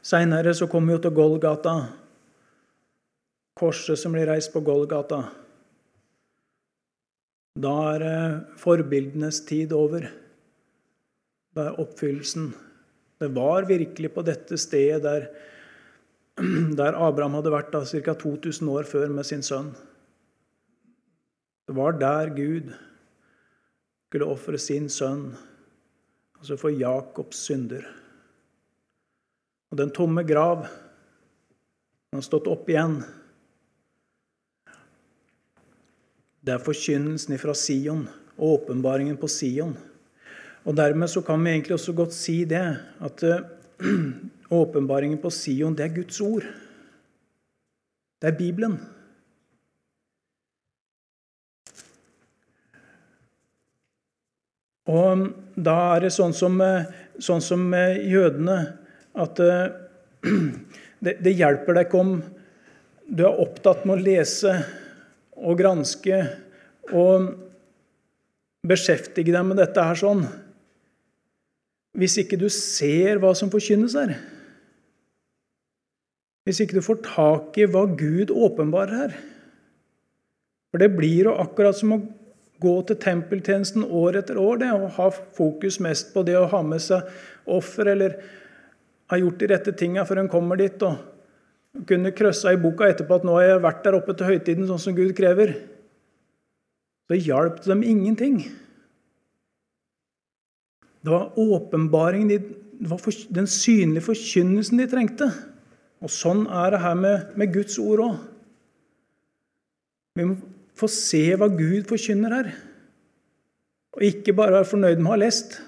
Seinere 0.00 0.54
så 0.56 0.68
kommer 0.70 0.96
vi 0.96 1.04
til 1.04 1.12
Golgata, 1.12 1.74
korset 3.60 4.00
som 4.00 4.14
blir 4.16 4.30
reist 4.30 4.52
på 4.54 4.62
Golgata. 4.64 5.20
Da 7.60 7.74
er 7.92 8.06
forbildenes 8.60 9.42
tid 9.44 9.74
over. 9.76 10.06
Det 11.50 11.66
er 11.66 11.80
oppfyllelsen. 11.82 12.48
Det 13.20 13.28
var 13.36 13.68
virkelig 13.68 14.12
på 14.14 14.24
dette 14.24 14.56
stedet 14.56 15.02
der, 15.04 15.28
der 16.80 16.96
Abraham 16.96 17.36
hadde 17.36 17.52
vært 17.52 17.72
da, 17.74 17.84
ca. 17.84 18.16
2000 18.16 18.70
år 18.72 18.88
før 18.88 19.12
med 19.12 19.28
sin 19.28 19.44
sønn. 19.44 19.74
Det 21.68 21.76
var 21.76 22.00
der 22.00 22.32
Gud 22.34 22.72
skulle 24.08 24.32
ofre 24.32 24.58
sin 24.58 24.88
sønn, 24.90 25.28
altså 26.40 26.56
for 26.58 26.72
Jakobs 26.72 27.44
synder. 27.46 27.84
Og 29.70 29.78
den 29.78 29.92
tomme 29.94 30.24
grav 30.26 30.66
den 30.66 32.18
har 32.18 32.26
stått 32.26 32.48
opp 32.50 32.66
igjen. 32.70 33.00
Det 36.42 36.56
er 36.56 36.64
forkynnelsen 36.64 37.38
fra 37.38 37.54
Sion, 37.54 38.08
og 38.40 38.56
åpenbaringen 38.56 39.18
på 39.20 39.28
Sion. 39.30 39.76
Og 40.66 40.74
Dermed 40.76 41.10
så 41.12 41.22
kan 41.22 41.38
vi 41.44 41.52
egentlig 41.52 41.76
også 41.76 41.94
godt 41.94 42.16
si 42.16 42.42
det, 42.48 42.64
at 43.00 43.22
uh, 43.22 43.44
åpenbaringen 44.62 45.20
på 45.22 45.30
Sion, 45.30 45.76
det 45.76 45.86
er 45.86 45.94
Guds 45.94 46.20
ord. 46.20 46.48
Det 48.20 48.32
er 48.32 48.38
Bibelen. 48.38 48.80
Og 54.90 55.28
da 55.54 55.76
er 55.94 56.06
det 56.08 56.10
sånn 56.16 56.34
som, 56.34 56.58
eh, 56.64 56.88
sånn 57.22 57.42
som 57.44 57.68
eh, 57.76 58.00
jødene 58.10 58.79
at 59.18 59.40
eh, 59.42 59.72
det, 61.04 61.16
det 61.24 61.36
hjelper 61.38 61.76
deg 61.76 61.88
ikke 61.88 62.02
om 62.04 62.14
du 63.10 63.24
er 63.26 63.40
opptatt 63.42 63.86
med 63.88 63.98
å 63.98 64.04
lese 64.04 64.52
og 65.40 65.58
granske 65.58 66.20
og 66.94 67.30
beskjeftige 68.66 69.32
deg 69.34 69.46
med 69.46 69.58
dette 69.58 69.82
her 69.82 69.98
sånn, 69.98 70.22
hvis 71.98 72.18
ikke 72.22 72.38
du 72.38 72.46
ser 72.52 73.18
hva 73.22 73.32
som 73.34 73.50
forkynnes 73.50 73.96
her. 73.98 74.14
Hvis 76.46 76.62
ikke 76.62 76.78
du 76.78 76.84
får 76.84 77.00
tak 77.04 77.58
i 77.60 77.66
hva 77.68 77.82
Gud 77.98 78.30
åpenbarer 78.30 78.96
her. 79.02 79.16
For 80.70 80.82
det 80.82 80.92
blir 80.94 81.28
jo 81.28 81.36
akkurat 81.42 81.76
som 81.76 81.96
å 81.96 82.02
gå 82.60 82.74
til 82.86 82.98
tempeltjenesten 83.00 83.86
år 83.86 84.20
etter 84.20 84.38
år, 84.38 84.60
det 84.60 84.70
å 84.70 84.90
ha 84.98 85.08
fokus 85.10 85.80
mest 85.82 86.12
på 86.14 86.22
det 86.28 86.36
å 86.38 86.48
ha 86.52 86.60
med 86.62 86.82
seg 86.84 87.08
offer 87.50 87.90
eller 87.94 88.18
har 89.10 89.20
gjort 89.20 89.40
de 89.40 89.48
rette 89.50 89.74
tinga 89.76 90.04
før 90.06 90.22
en 90.22 90.30
kommer 90.30 90.60
dit, 90.60 90.82
og 90.86 91.84
kunne 91.86 92.14
krøssa 92.14 92.54
i 92.54 92.60
boka 92.60 92.88
etterpå 92.90 93.20
at 93.20 93.26
nå 93.26 93.36
har 93.36 93.46
jeg 93.48 93.64
vært 93.66 93.84
der 93.86 93.98
oppe 93.98 94.14
til 94.16 94.30
høytiden 94.30 94.68
sånn 94.68 94.82
som 94.82 94.96
Gud 94.96 95.12
krever, 95.18 95.54
så 97.10 97.18
hjalp 97.18 97.58
det 97.58 97.72
dem 97.72 97.82
ingenting. 97.82 98.40
Det 101.00 101.10
var 101.10 101.38
åpenbaringen, 101.40 102.28
det 102.30 102.90
var 102.90 103.02
den 103.34 103.48
synlige 103.50 104.06
forkynnelsen 104.10 104.78
de 104.78 104.86
trengte. 104.90 105.30
Og 106.00 106.12
sånn 106.12 106.46
er 106.46 106.72
det 106.72 106.82
her 106.84 106.96
med, 106.96 107.32
med 107.36 107.52
Guds 107.52 107.78
ord 107.82 108.04
òg. 108.04 108.20
Vi 110.16 110.26
må 110.28 110.36
få 110.78 110.88
se 110.90 111.24
hva 111.38 111.48
Gud 111.52 111.88
forkynner 111.90 112.36
her. 112.36 112.52
Og 113.96 114.06
ikke 114.06 114.34
bare 114.36 114.54
være 114.60 114.70
fornøyd 114.70 115.02
med 115.02 115.10
å 115.10 115.14
ha 115.14 115.20
lest. 115.20 115.58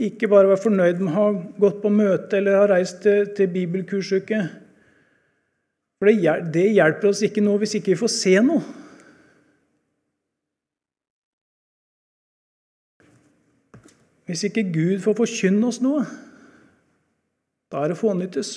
Ikke 0.00 0.28
bare 0.28 0.48
være 0.48 0.62
fornøyd 0.62 1.00
med 1.02 1.12
å 1.12 1.16
ha 1.16 1.26
gått 1.60 1.82
på 1.82 1.90
møte 1.92 2.38
eller 2.38 2.58
ha 2.58 2.68
reist 2.70 3.02
til, 3.04 3.28
til 3.36 3.50
bibelkursuke. 3.52 4.40
For 6.00 6.10
det, 6.10 6.36
det 6.54 6.68
hjelper 6.74 7.12
oss 7.12 7.22
ikke 7.22 7.44
noe 7.44 7.60
hvis 7.62 7.76
ikke 7.78 7.92
vi 7.92 8.00
får 8.00 8.10
se 8.10 8.32
noe. 8.42 8.62
Hvis 14.26 14.46
ikke 14.48 14.64
Gud 14.72 14.98
får 15.04 15.16
forkynne 15.18 15.68
oss 15.68 15.82
noe, 15.84 16.06
da 17.72 17.82
er 17.82 17.92
det 17.92 18.00
fånyttes. 18.00 18.56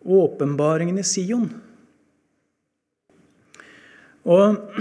Åpenbaringen 0.00 1.00
i 1.00 1.06
Sion. 1.06 1.48
Og 4.28 4.60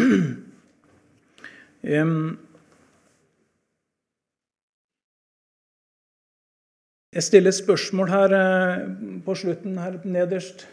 Jeg 7.10 7.24
stiller 7.26 7.50
et 7.50 7.58
spørsmål 7.58 8.10
her 8.10 8.34
eh, 8.38 8.82
på 9.26 9.34
slutten, 9.36 9.78
her 9.82 9.98
nederst. 10.06 10.67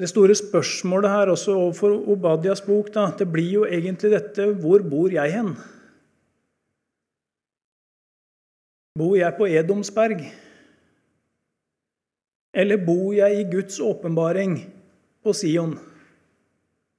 Det 0.00 0.08
store 0.08 0.34
spørsmålet 0.34 1.10
her 1.10 1.32
også 1.32 1.52
overfor 1.52 1.92
Obadias 2.12 2.62
bok 2.64 2.88
da, 2.94 3.10
det 3.18 3.28
blir 3.32 3.50
jo 3.52 3.64
egentlig 3.64 4.10
dette 4.12 4.46
Hvor 4.60 4.84
bor 4.84 5.12
jeg 5.12 5.32
hen? 5.32 5.54
Bor 8.98 9.16
jeg 9.16 9.34
på 9.38 9.48
Edomsberg? 9.48 10.24
Eller 12.56 12.80
bor 12.86 13.12
jeg 13.12 13.40
i 13.40 13.50
Guds 13.52 13.80
åpenbaring 13.80 14.56
på 15.24 15.32
Sion? 15.32 15.76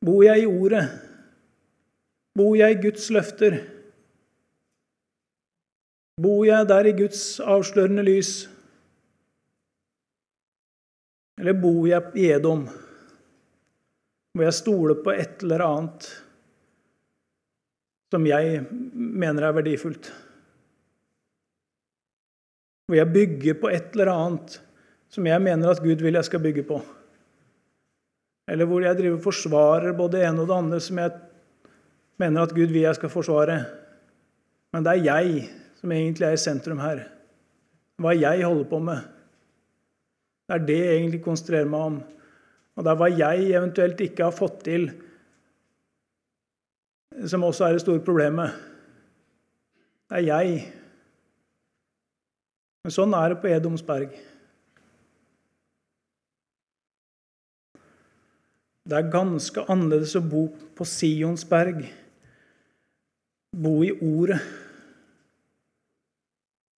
Bor 0.05 0.21
jeg 0.23 0.43
i 0.43 0.45
Ordet? 0.45 0.85
Bor 2.37 2.53
jeg 2.55 2.77
i 2.77 2.81
Guds 2.81 3.09
løfter? 3.09 3.57
Bor 6.17 6.47
jeg 6.47 6.65
der 6.65 6.87
i 6.89 6.95
Guds 6.97 7.37
avslørende 7.39 8.01
lys? 8.05 8.47
Eller 11.37 11.53
bor 11.61 11.83
jeg 11.85 12.17
i 12.17 12.31
Edom, 12.33 12.63
hvor 14.33 14.47
jeg 14.47 14.55
stoler 14.57 14.97
på 15.03 15.13
et 15.13 15.43
eller 15.45 15.61
annet 15.65 16.07
som 18.09 18.25
jeg 18.25 18.63
mener 18.71 19.45
er 19.45 19.53
verdifullt? 19.59 20.09
Hvor 22.87 22.97
jeg 22.97 23.13
bygger 23.13 23.59
på 23.61 23.69
et 23.69 23.93
eller 23.93 24.09
annet 24.13 24.57
som 25.13 25.29
jeg 25.29 25.43
mener 25.43 25.69
at 25.69 25.83
Gud 25.83 26.01
vil 26.01 26.17
jeg 26.17 26.25
skal 26.25 26.41
bygge 26.41 26.65
på? 26.65 26.79
Eller 28.49 28.65
hvor 28.65 28.81
jeg 28.81 28.97
driver 28.97 29.21
forsvarer 29.21 29.93
både 29.93 30.17
det 30.17 30.25
ene 30.25 30.41
og 30.41 30.49
det 30.49 30.57
andre 30.57 30.81
som 30.81 31.03
jeg 31.03 31.13
mener 32.17 32.41
at 32.41 32.57
Gud 32.57 32.73
vil 32.73 32.87
jeg 32.87 32.97
skal 32.97 33.13
forsvare. 33.13 33.59
Men 34.73 34.87
det 34.87 34.95
er 34.95 35.05
jeg 35.11 35.49
som 35.77 35.93
egentlig 35.93 36.27
er 36.27 36.37
i 36.37 36.41
sentrum 36.41 36.81
her. 36.81 37.05
Hva 38.01 38.13
jeg 38.17 38.45
holder 38.45 38.69
på 38.69 38.79
med. 38.83 39.03
Det 40.47 40.55
er 40.55 40.65
det 40.67 40.77
jeg 40.79 40.95
egentlig 40.99 41.23
konsentrerer 41.25 41.69
meg 41.69 41.89
om. 41.91 41.99
Og 42.77 42.85
det 42.85 42.91
er 42.91 42.99
hva 43.01 43.09
jeg 43.11 43.51
eventuelt 43.57 44.01
ikke 44.05 44.27
har 44.27 44.35
fått 44.35 44.61
til, 44.67 44.89
som 47.25 47.45
også 47.47 47.65
er 47.65 47.75
det 47.75 47.81
store 47.81 48.03
problemet. 48.05 48.53
Det 50.07 50.19
er 50.19 50.27
jeg. 50.27 50.59
Men 52.85 52.93
sånn 52.93 53.15
er 53.17 53.33
det 53.33 53.39
på 53.41 53.49
Edomsberg. 53.51 54.13
Det 58.87 58.95
er 58.95 59.09
ganske 59.11 59.65
annerledes 59.67 60.13
å 60.15 60.23
bo 60.23 60.45
på 60.77 60.85
Sionsberg, 60.87 61.81
bo 63.51 63.73
i 63.83 63.89
Ordet, 63.97 64.37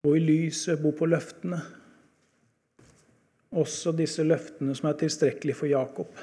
bo 0.04 0.16
i 0.16 0.20
lyset, 0.24 0.80
bo 0.82 0.92
på 0.96 1.08
løftene. 1.10 1.60
Også 3.60 3.92
disse 3.98 4.24
løftene 4.24 4.76
som 4.78 4.90
er 4.90 5.00
tilstrekkelige 5.00 5.58
for 5.58 5.68
Jakob. 5.72 6.20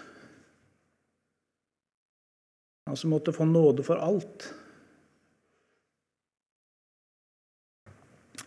Han 2.87 2.97
som 2.97 3.11
måtte 3.11 3.35
få 3.35 3.45
nåde 3.45 3.83
for 3.85 4.01
alt. 4.01 4.55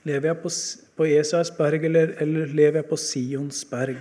Lever 0.07 0.29
jeg 0.29 0.37
på, 0.41 0.49
på 0.95 1.05
Esais 1.11 1.51
berg, 1.57 1.83
eller, 1.85 2.13
eller 2.23 2.53
lever 2.55 2.79
jeg 2.79 2.87
på 2.89 2.97
Sions 2.97 3.65
berg? 3.69 3.99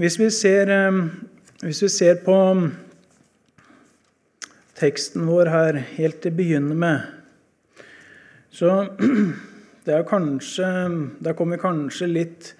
Hvis 0.00 0.16
vi 0.18 0.30
ser, 0.32 0.70
eh, 0.72 1.02
hvis 1.60 1.82
vi 1.82 1.88
ser 1.92 2.24
på 2.24 2.36
teksten 4.80 5.28
vår 5.28 5.50
her 5.52 5.78
helt 5.96 6.22
til 6.22 6.32
å 6.32 6.38
begynne 6.38 6.76
med, 6.78 7.04
så 8.50 8.70
det 9.86 9.94
er 9.94 10.06
kanskje, 10.08 10.66
Da 11.22 11.34
kommer 11.38 11.56
vi 11.56 11.62
kanskje 11.62 12.08
litt, 12.10 12.54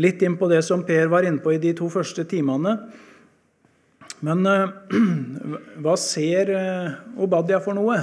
litt, 0.00 0.22
inn 0.22 0.38
på 0.38 0.48
det 0.50 0.62
som 0.66 0.84
Per 0.86 1.10
var 1.12 1.26
inne 1.26 1.42
på 1.42 1.54
i 1.54 1.60
de 1.62 1.74
to 1.78 1.88
første 1.92 2.24
timene. 2.28 2.74
Men 4.26 4.46
eh, 4.50 4.72
hva 5.82 5.94
ser 6.00 6.50
eh, 6.56 6.96
Obadia 7.22 7.60
for 7.62 7.78
noe? 7.78 8.00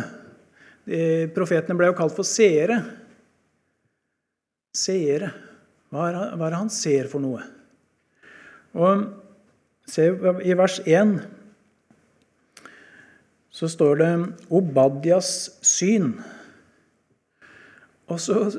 De 0.85 1.27
profetene 1.35 1.75
ble 1.77 1.89
jo 1.89 1.97
kalt 1.97 2.15
for 2.15 2.27
seere. 2.27 2.79
Seere. 4.75 5.31
Hva 5.91 6.09
er, 6.09 6.19
hva 6.35 6.47
er 6.47 6.53
det 6.53 6.61
han 6.61 6.73
ser 6.73 7.09
for 7.11 7.23
noe? 7.23 7.43
Og 8.75 9.05
se 9.87 10.07
I 10.43 10.55
vers 10.57 10.79
1 10.83 11.17
så 13.55 13.69
står 13.71 13.95
det 13.95 14.11
'Obadias 14.51 15.49
syn'. 15.63 16.19
Og 18.11 18.19
så 18.19 18.51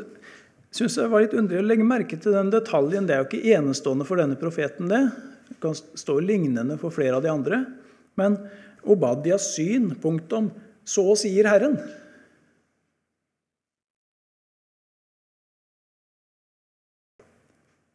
syns 0.72 0.96
jeg 0.96 1.04
det 1.04 1.10
var 1.12 1.20
litt 1.20 1.36
underlig 1.36 1.60
å 1.60 1.66
legge 1.68 1.84
merke 1.84 2.16
til 2.16 2.32
den 2.32 2.50
detaljen. 2.50 3.06
Det 3.06 3.14
er 3.14 3.20
jo 3.20 3.28
ikke 3.28 3.56
enestående 3.58 4.06
for 4.08 4.16
denne 4.16 4.38
profeten, 4.40 4.88
det. 4.88 5.02
Det 5.48 5.60
kan 5.60 5.76
stå 5.76 6.16
lignende 6.20 6.78
for 6.80 6.90
flere 6.90 7.20
av 7.20 7.22
de 7.22 7.30
andre. 7.30 7.60
Men 8.16 8.38
Obadias 8.84 9.52
syn, 9.54 9.92
punktum. 10.00 10.50
Så 10.86 11.14
sier 11.20 11.44
Herren. 11.44 11.76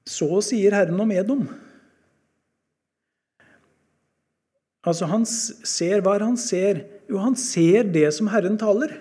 Så 0.06 0.42
sier 0.46 0.72
Herren 0.76 1.00
om 1.02 1.12
Edom. 1.12 1.48
Altså, 4.82 5.06
han 5.12 5.28
ser 5.28 6.02
hva 6.02 6.18
han 6.22 6.38
ser. 6.42 6.86
Jo, 7.10 7.22
han 7.22 7.38
ser 7.38 7.90
det 7.94 8.08
som 8.16 8.32
Herren 8.34 8.58
taler. 8.62 8.96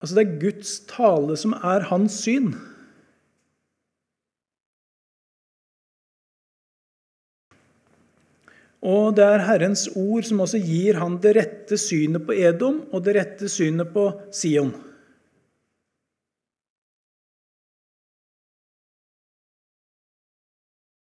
Altså, 0.00 0.14
det 0.16 0.24
er 0.24 0.40
Guds 0.40 0.78
tale 0.88 1.36
som 1.36 1.56
er 1.58 1.88
hans 1.90 2.22
syn. 2.24 2.54
Og 8.88 9.16
det 9.18 9.24
er 9.26 9.42
Herrens 9.42 9.88
ord 9.98 10.24
som 10.24 10.44
også 10.44 10.60
gir 10.62 11.00
han 11.02 11.18
det 11.20 11.34
rette 11.36 11.76
synet 11.80 12.24
på 12.24 12.36
Edom 12.38 12.84
og 12.94 13.02
det 13.04 13.16
rette 13.18 13.50
synet 13.50 13.90
på 13.92 14.06
Sion. 14.32 14.70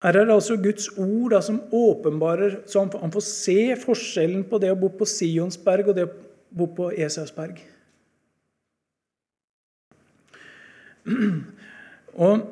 Her 0.06 0.20
er 0.20 0.28
det 0.28 0.36
altså 0.36 0.54
Guds 0.62 0.91
ord 1.02 1.32
da, 1.34 1.39
som 1.41 1.63
åpenbarer 1.74 2.60
Så 2.70 2.84
han 3.02 3.12
får 3.13 3.24
se 3.26 3.76
forskjellen 3.82 4.44
på 4.46 4.60
det 4.62 4.70
å 4.70 4.78
bo 4.78 4.91
på 4.94 5.06
Sionsberg 5.10 5.89
og 5.89 5.96
det 5.98 6.06
å 6.06 6.12
bo 6.56 6.68
på 6.78 6.91
Esausberg. 6.94 7.58
Og 12.26 12.46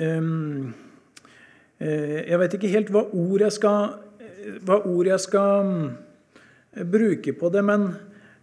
um, 0.00 0.74
Jeg 1.78 2.40
vet 2.40 2.56
ikke 2.56 2.72
helt 2.72 2.90
hva 2.96 3.04
ord 3.12 3.44
jeg 3.44 3.52
skal, 3.58 4.00
ord 4.72 5.06
jeg 5.12 5.20
skal 5.20 5.68
mm, 5.68 5.86
bruke 6.96 7.36
på 7.36 7.52
det, 7.52 7.62
men, 7.68 7.86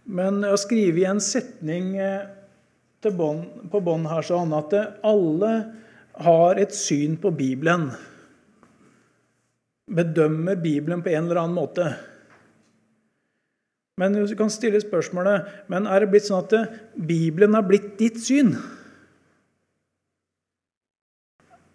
men 0.06 0.40
jeg 0.46 0.54
har 0.54 0.58
i 1.02 1.06
en 1.10 1.20
setning 1.22 1.98
eh, 1.98 2.43
på 3.12 3.80
bånn 3.84 4.08
her 4.08 4.24
sånn 4.24 4.54
at 4.56 4.74
alle 5.04 5.52
har 6.24 6.60
et 6.62 6.74
syn 6.74 7.16
på 7.20 7.32
Bibelen. 7.34 7.90
Bedømmer 9.90 10.56
Bibelen 10.56 11.02
på 11.04 11.12
en 11.12 11.26
eller 11.26 11.42
annen 11.42 11.58
måte. 11.58 11.88
Men 14.00 14.14
du 14.16 14.34
kan 14.38 14.50
stille 14.50 14.80
spørsmålet 14.82 15.68
men 15.70 15.86
er 15.86 16.02
det 16.02 16.10
blitt 16.10 16.26
sånn 16.26 16.42
at 16.42 16.78
Bibelen 16.94 17.54
har 17.54 17.66
blitt 17.66 17.92
ditt 18.00 18.18
syn. 18.22 18.56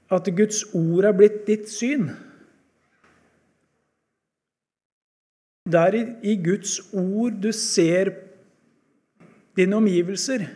At 0.10 0.28
Guds 0.36 0.63
ord 0.74 1.06
er 1.06 1.15
blitt 1.15 1.46
ditt 1.48 1.70
syn. 1.70 2.10
Det 5.70 5.80
er 5.80 5.98
i 6.26 6.34
Guds 6.42 6.80
ord 6.98 7.38
du 7.44 7.52
ser 7.54 8.10
dine 9.60 9.78
omgivelser. 9.78 10.48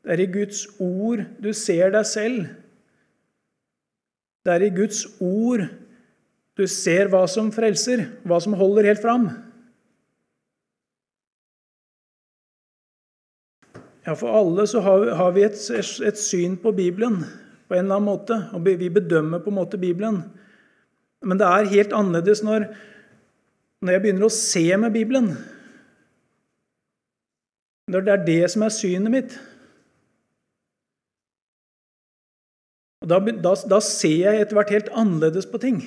Det 0.00 0.14
er 0.14 0.22
i 0.24 0.32
Guds 0.32 0.64
ord 0.80 1.22
du 1.42 1.52
ser 1.56 1.92
deg 1.92 2.06
selv. 2.08 2.48
Det 4.44 4.54
er 4.54 4.64
i 4.64 4.72
Guds 4.72 5.04
ord 5.20 5.66
du 6.56 6.66
ser 6.68 7.10
hva 7.12 7.26
som 7.28 7.52
frelser, 7.52 8.06
hva 8.24 8.40
som 8.40 8.56
holder 8.56 8.88
helt 8.88 9.02
fram. 9.04 9.28
Ja, 14.06 14.16
For 14.16 14.32
alle 14.32 14.64
så 14.68 14.80
har 14.82 15.34
vi 15.36 15.44
et, 15.44 15.60
et, 15.76 16.18
syn 16.18 16.56
på 16.60 16.72
Bibelen 16.72 17.20
på 17.68 17.76
en 17.76 17.84
eller 17.84 18.00
annen 18.00 18.08
måte. 18.08 18.38
Og 18.56 18.64
vi 18.64 18.88
bedømmer 18.88 19.44
på 19.44 19.52
en 19.52 19.58
måte 19.60 19.80
Bibelen. 19.80 20.22
Men 21.20 21.38
det 21.38 21.46
er 21.46 21.68
helt 21.74 21.92
annerledes 21.92 22.40
når, 22.42 22.70
når 23.84 23.92
jeg 23.94 24.02
begynner 24.02 24.26
å 24.26 24.32
se 24.32 24.64
med 24.80 24.96
Bibelen. 24.96 25.34
Når 27.92 28.06
det 28.06 28.14
er 28.14 28.26
det 28.26 28.42
som 28.54 28.64
er 28.64 28.74
synet 28.74 29.12
mitt. 29.12 29.38
Og 33.00 33.08
da, 33.08 33.16
da, 33.20 33.54
da 33.72 33.78
ser 33.84 34.16
jeg 34.26 34.42
etter 34.42 34.58
hvert 34.58 34.72
helt 34.74 34.90
annerledes 34.92 35.48
på 35.48 35.60
ting. 35.62 35.80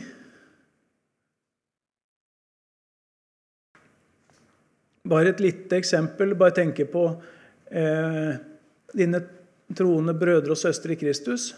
Bare 5.10 5.34
et 5.34 5.44
lite 5.44 5.78
eksempel. 5.78 6.34
Bare 6.40 6.56
tenke 6.58 6.88
på 6.90 7.06
eh, 7.70 8.34
dine 8.98 9.22
troende 9.78 10.16
brødre 10.18 10.56
og 10.56 10.60
søstre 10.60 10.96
i 10.96 11.00
Kristus. 11.00 11.52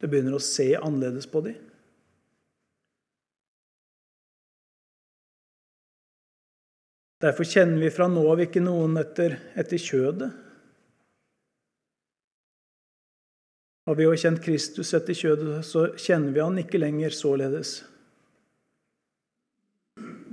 Du 0.00 0.08
begynner 0.08 0.38
å 0.38 0.42
se 0.42 0.70
annerledes 0.78 1.28
på 1.28 1.44
dem. 1.44 1.60
Derfor 7.24 7.48
kjenner 7.48 7.80
vi 7.80 7.92
fra 7.92 8.08
nå 8.10 8.24
av 8.28 8.40
ikke 8.44 8.60
noen 8.60 8.98
etter, 9.00 9.38
etter 9.56 9.80
kjødet. 9.80 10.28
Har 13.84 13.94
vi 13.98 14.06
jo 14.06 14.14
kjent 14.16 14.40
Kristus 14.44 14.94
etter 14.96 15.16
kjødet, 15.16 15.58
så 15.68 15.90
kjenner 16.00 16.32
vi 16.32 16.40
han 16.40 16.60
ikke 16.62 16.80
lenger 16.80 17.12
således. 17.12 17.82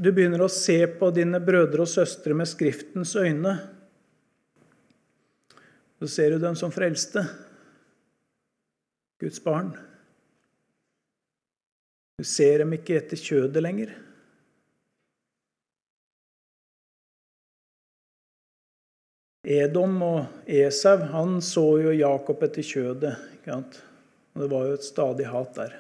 Du 0.01 0.07
begynner 0.09 0.41
å 0.41 0.49
se 0.49 0.79
på 0.97 1.11
dine 1.13 1.41
brødre 1.43 1.83
og 1.83 1.91
søstre 1.91 2.33
med 2.33 2.49
Skriftens 2.49 3.11
øyne. 3.19 3.57
Så 5.99 6.07
ser 6.09 6.33
du 6.33 6.41
dem 6.41 6.55
som 6.57 6.71
frelste, 6.73 7.21
Guds 9.21 9.43
barn. 9.43 9.75
Du 12.17 12.25
ser 12.25 12.63
dem 12.63 12.71
ikke 12.73 12.95
etter 12.97 13.19
kjødet 13.19 13.61
lenger. 13.61 13.91
Edom 19.45 19.99
og 20.05 20.49
Esau 20.49 21.03
han 21.11 21.37
så 21.45 21.65
jo 21.83 21.93
Jakob 21.93 22.41
etter 22.45 22.65
kjødet. 22.65 23.13
Og 23.49 24.43
Det 24.43 24.49
var 24.51 24.67
jo 24.67 24.73
et 24.77 24.85
stadig 24.85 25.27
hat 25.27 25.55
der. 25.55 25.73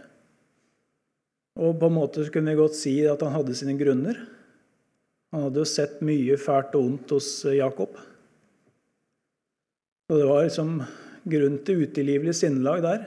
Og 1.61 1.77
på 1.79 1.89
en 1.91 1.97
måte 1.97 2.25
kunne 2.31 2.53
vi 2.53 2.59
godt 2.59 2.77
si 2.79 2.93
at 3.05 3.21
han 3.21 3.35
hadde 3.35 3.55
sine 3.55 3.77
grunner. 3.79 4.17
Han 5.31 5.45
hadde 5.45 5.61
jo 5.61 5.67
sett 5.67 6.01
mye 6.03 6.37
fælt 6.39 6.75
og 6.75 6.87
ondt 6.89 7.13
hos 7.15 7.29
eh, 7.45 7.59
Jakob. 7.59 7.95
Og 10.11 10.19
det 10.19 10.27
var 10.27 10.43
liksom 10.43 10.81
grunn 11.31 11.57
til 11.63 11.85
utilgivelig 11.85 12.35
sinnelag 12.35 12.83
der. 12.83 13.03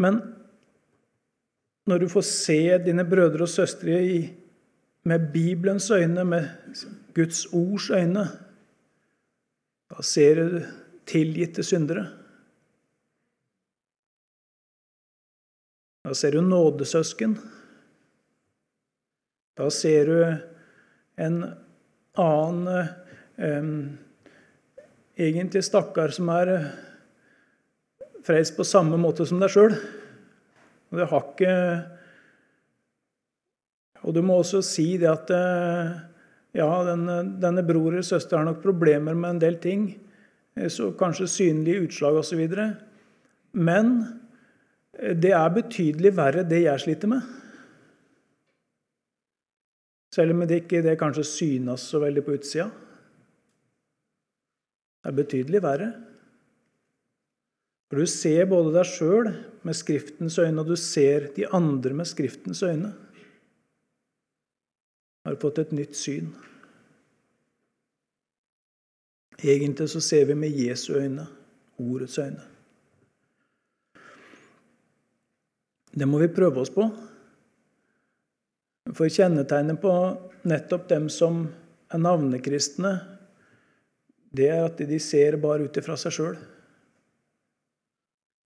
Men 0.00 0.18
når 1.86 2.02
du 2.02 2.08
får 2.10 2.24
se 2.26 2.60
dine 2.86 3.04
brødre 3.06 3.44
og 3.44 3.52
søstre 3.52 3.98
i, 4.02 4.20
med 5.04 5.30
Bibelens 5.32 5.90
øyne, 5.90 6.24
med 6.24 6.48
Guds 7.14 7.44
ords 7.52 7.90
øyne, 7.90 8.26
ser 10.06 10.38
du 10.38 10.60
tilgitte 11.08 11.64
syndere. 11.66 12.06
Da 16.06 16.14
ser 16.16 16.32
du 16.32 16.40
nådesøsken. 16.40 17.36
Da 19.58 19.68
ser 19.70 20.08
du 20.08 20.20
en 21.20 21.42
annen 22.16 22.88
eh, 23.36 23.66
egentlig 25.20 25.64
stakkar 25.66 26.14
som 26.16 26.30
er 26.32 26.52
eh, 26.54 26.68
frelst 28.24 28.56
på 28.56 28.64
samme 28.64 28.96
måte 29.00 29.26
som 29.28 29.42
deg 29.42 29.52
sjøl. 29.52 29.76
Og 30.90 30.98
det 30.98 31.08
har 31.12 31.26
ikke 31.26 31.56
Og 34.00 34.14
du 34.16 34.22
må 34.24 34.38
også 34.40 34.62
si 34.64 34.94
det 34.96 35.10
at 35.10 35.30
eh, 35.36 35.98
ja, 36.56 36.68
denne, 36.86 37.20
denne 37.42 37.62
bror 37.66 37.92
eller 37.92 38.06
søster 38.06 38.40
har 38.40 38.48
nok 38.48 38.62
problemer 38.62 39.14
med 39.14 39.36
en 39.36 39.42
del 39.42 39.58
ting, 39.62 39.84
eh, 40.56 40.68
så 40.68 40.90
kanskje 40.98 41.28
synlige 41.30 41.86
utslag 41.86 42.18
osv. 42.20 42.42
Men 43.52 43.94
det 45.00 45.32
er 45.36 45.54
betydelig 45.54 46.14
verre, 46.16 46.44
det 46.44 46.64
jeg 46.64 46.82
sliter 46.82 47.10
med. 47.10 47.36
Selv 50.10 50.34
om 50.34 50.42
det 50.42 50.64
ikke 50.64 50.82
det 50.82 50.98
kanskje 50.98 51.24
synes 51.24 51.86
så 51.86 52.00
veldig 52.02 52.24
på 52.26 52.34
utsida. 52.34 52.66
Det 55.00 55.10
er 55.10 55.16
betydelig 55.16 55.62
verre. 55.64 55.90
For 57.90 58.02
du 58.02 58.06
ser 58.10 58.46
både 58.50 58.74
deg 58.74 58.86
sjøl 58.86 59.30
med 59.66 59.74
Skriftens 59.74 60.38
øyne, 60.38 60.62
og 60.62 60.68
du 60.70 60.76
ser 60.78 61.30
de 61.34 61.46
andre 61.50 61.94
med 61.96 62.06
Skriftens 62.06 62.62
øyne. 62.62 62.92
Har 65.24 65.36
fått 65.40 65.58
et 65.60 65.74
nytt 65.76 65.96
syn. 65.96 66.30
Egentlig 69.40 69.88
så 69.88 70.00
ser 70.00 70.24
vi 70.28 70.36
med 70.36 70.56
Jesu 70.56 70.94
øyne, 70.94 71.26
ordets 71.80 72.18
øyne. 72.18 72.42
Det 75.90 76.06
må 76.08 76.20
vi 76.20 76.28
prøve 76.32 76.60
oss 76.60 76.70
på. 76.72 76.86
For 78.94 79.12
kjennetegnet 79.12 79.80
på 79.80 79.92
nettopp 80.48 80.88
dem 80.90 81.08
som 81.12 81.42
er 81.90 82.00
navnekristne, 82.00 82.92
det 84.30 84.48
er 84.48 84.64
at 84.68 84.78
de 84.86 84.98
ser 85.02 85.40
bare 85.42 85.66
ut 85.66 85.80
ifra 85.80 85.96
seg 85.98 86.14
sjøl. 86.14 86.38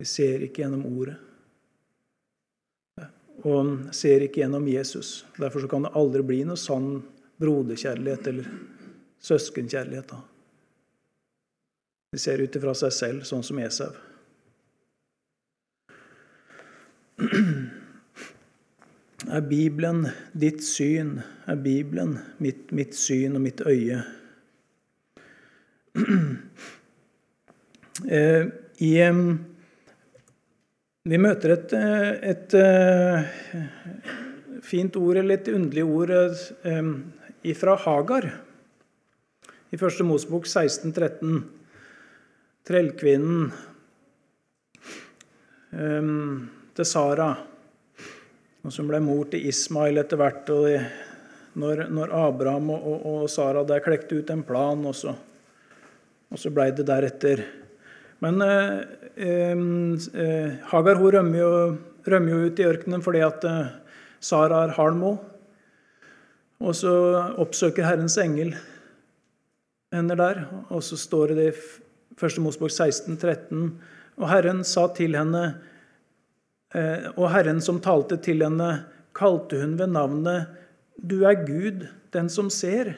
De 0.01 0.07
ser 0.09 0.47
ikke 0.47 0.63
gjennom 0.63 0.87
ordet. 0.89 1.19
Og 3.45 3.93
ser 3.93 4.25
ikke 4.25 4.41
gjennom 4.41 4.69
Jesus. 4.69 5.25
Derfor 5.37 5.67
kan 5.69 5.85
det 5.85 5.93
aldri 5.99 6.23
bli 6.25 6.41
noe 6.49 6.61
sann 6.61 7.03
broderkjærlighet 7.43 8.31
eller 8.31 8.49
søskenkjærlighet. 9.25 10.15
De 12.15 12.21
ser 12.23 12.41
ut 12.41 12.57
ifra 12.57 12.75
seg 12.79 12.93
selv, 12.95 13.25
sånn 13.29 13.45
som 13.45 13.61
Esau. 13.61 13.93
Er 19.25 19.41
Bibelen 19.49 20.05
ditt 20.33 20.63
syn? 20.65 21.17
Er 21.49 21.57
Bibelen 21.57 22.19
mitt, 22.39 22.73
mitt 22.73 22.95
syn 22.95 23.37
og 23.37 23.45
mitt 23.47 23.65
øye? 23.67 24.03
Eh, 28.11 28.49
I, 28.83 28.89
vi 31.05 31.19
møter 31.21 31.53
et, 31.53 31.73
et, 32.25 32.55
fint 34.65 34.97
ord, 34.97 35.19
eller 35.21 35.37
et 35.37 35.51
underlig 35.53 35.85
ord, 35.85 36.13
fra 37.61 37.75
Hagar. 37.85 38.29
I 39.69 39.81
første 39.81 40.07
Mosebok 40.07 40.49
1613. 40.49 41.43
Trellkvinnen 42.65 43.51
til 46.75 46.89
Sara, 46.89 47.29
som 48.73 48.89
ble 48.89 49.03
mor 49.05 49.29
til 49.29 49.45
Ismail 49.51 50.01
etter 50.01 50.21
hvert. 50.21 50.49
og 50.55 50.71
når, 51.55 51.85
når, 51.91 52.13
Abraham 52.19 52.71
og, 52.75 52.87
og, 52.91 53.05
og, 53.11 53.31
Sara 53.31 53.63
der 53.67 53.83
klekte 53.85 54.19
ut 54.19 54.31
en 54.33 54.43
plan, 54.47 54.81
og 54.87 54.97
så, 54.99 55.15
og 56.31 56.41
så 56.41 56.51
blei 56.55 56.71
det 56.75 56.87
deretter. 56.89 57.45
Men 58.25 58.43
eh, 58.43 58.81
eh, 58.81 59.04
Hagar 59.15 60.99
hun 60.99 61.15
rømmer 61.15 61.39
jo, 61.39 61.51
rømmer 62.07 62.33
jo, 62.33 62.39
ut 62.49 62.59
i 62.59 62.67
ørkenen 62.67 63.03
fordi 63.05 63.21
at 63.23 63.45
eh, 63.47 63.75
Sara 64.21 64.65
er 64.65 64.75
halm 64.79 65.03
Og 65.05 66.75
så 66.75 66.95
oppsøker 67.39 67.87
Herrens 67.87 68.19
engel 68.19 68.55
henne 69.95 70.17
der, 70.19 70.47
og 70.75 70.83
så 70.83 70.97
står 70.99 71.35
det 71.37 71.45
i 71.47 71.55
1. 72.19 72.41
Mosbok 72.43 72.71
16, 72.71 73.17
13, 73.17 73.79
og 74.19 74.29
Herren 74.31 74.65
sa 74.67 74.89
til 74.95 75.15
henne 75.15 75.45
Eh, 76.75 77.07
og 77.15 77.29
Herren 77.31 77.61
som 77.63 77.79
talte 77.83 78.19
til 78.23 78.43
henne, 78.43 78.85
kalte 79.15 79.61
hun 79.61 79.77
ved 79.79 79.95
navnet 79.95 80.51
'Du 80.99 81.23
er 81.23 81.47
Gud, 81.47 81.87
den 82.13 82.29
som 82.29 82.49
ser'. 82.51 82.97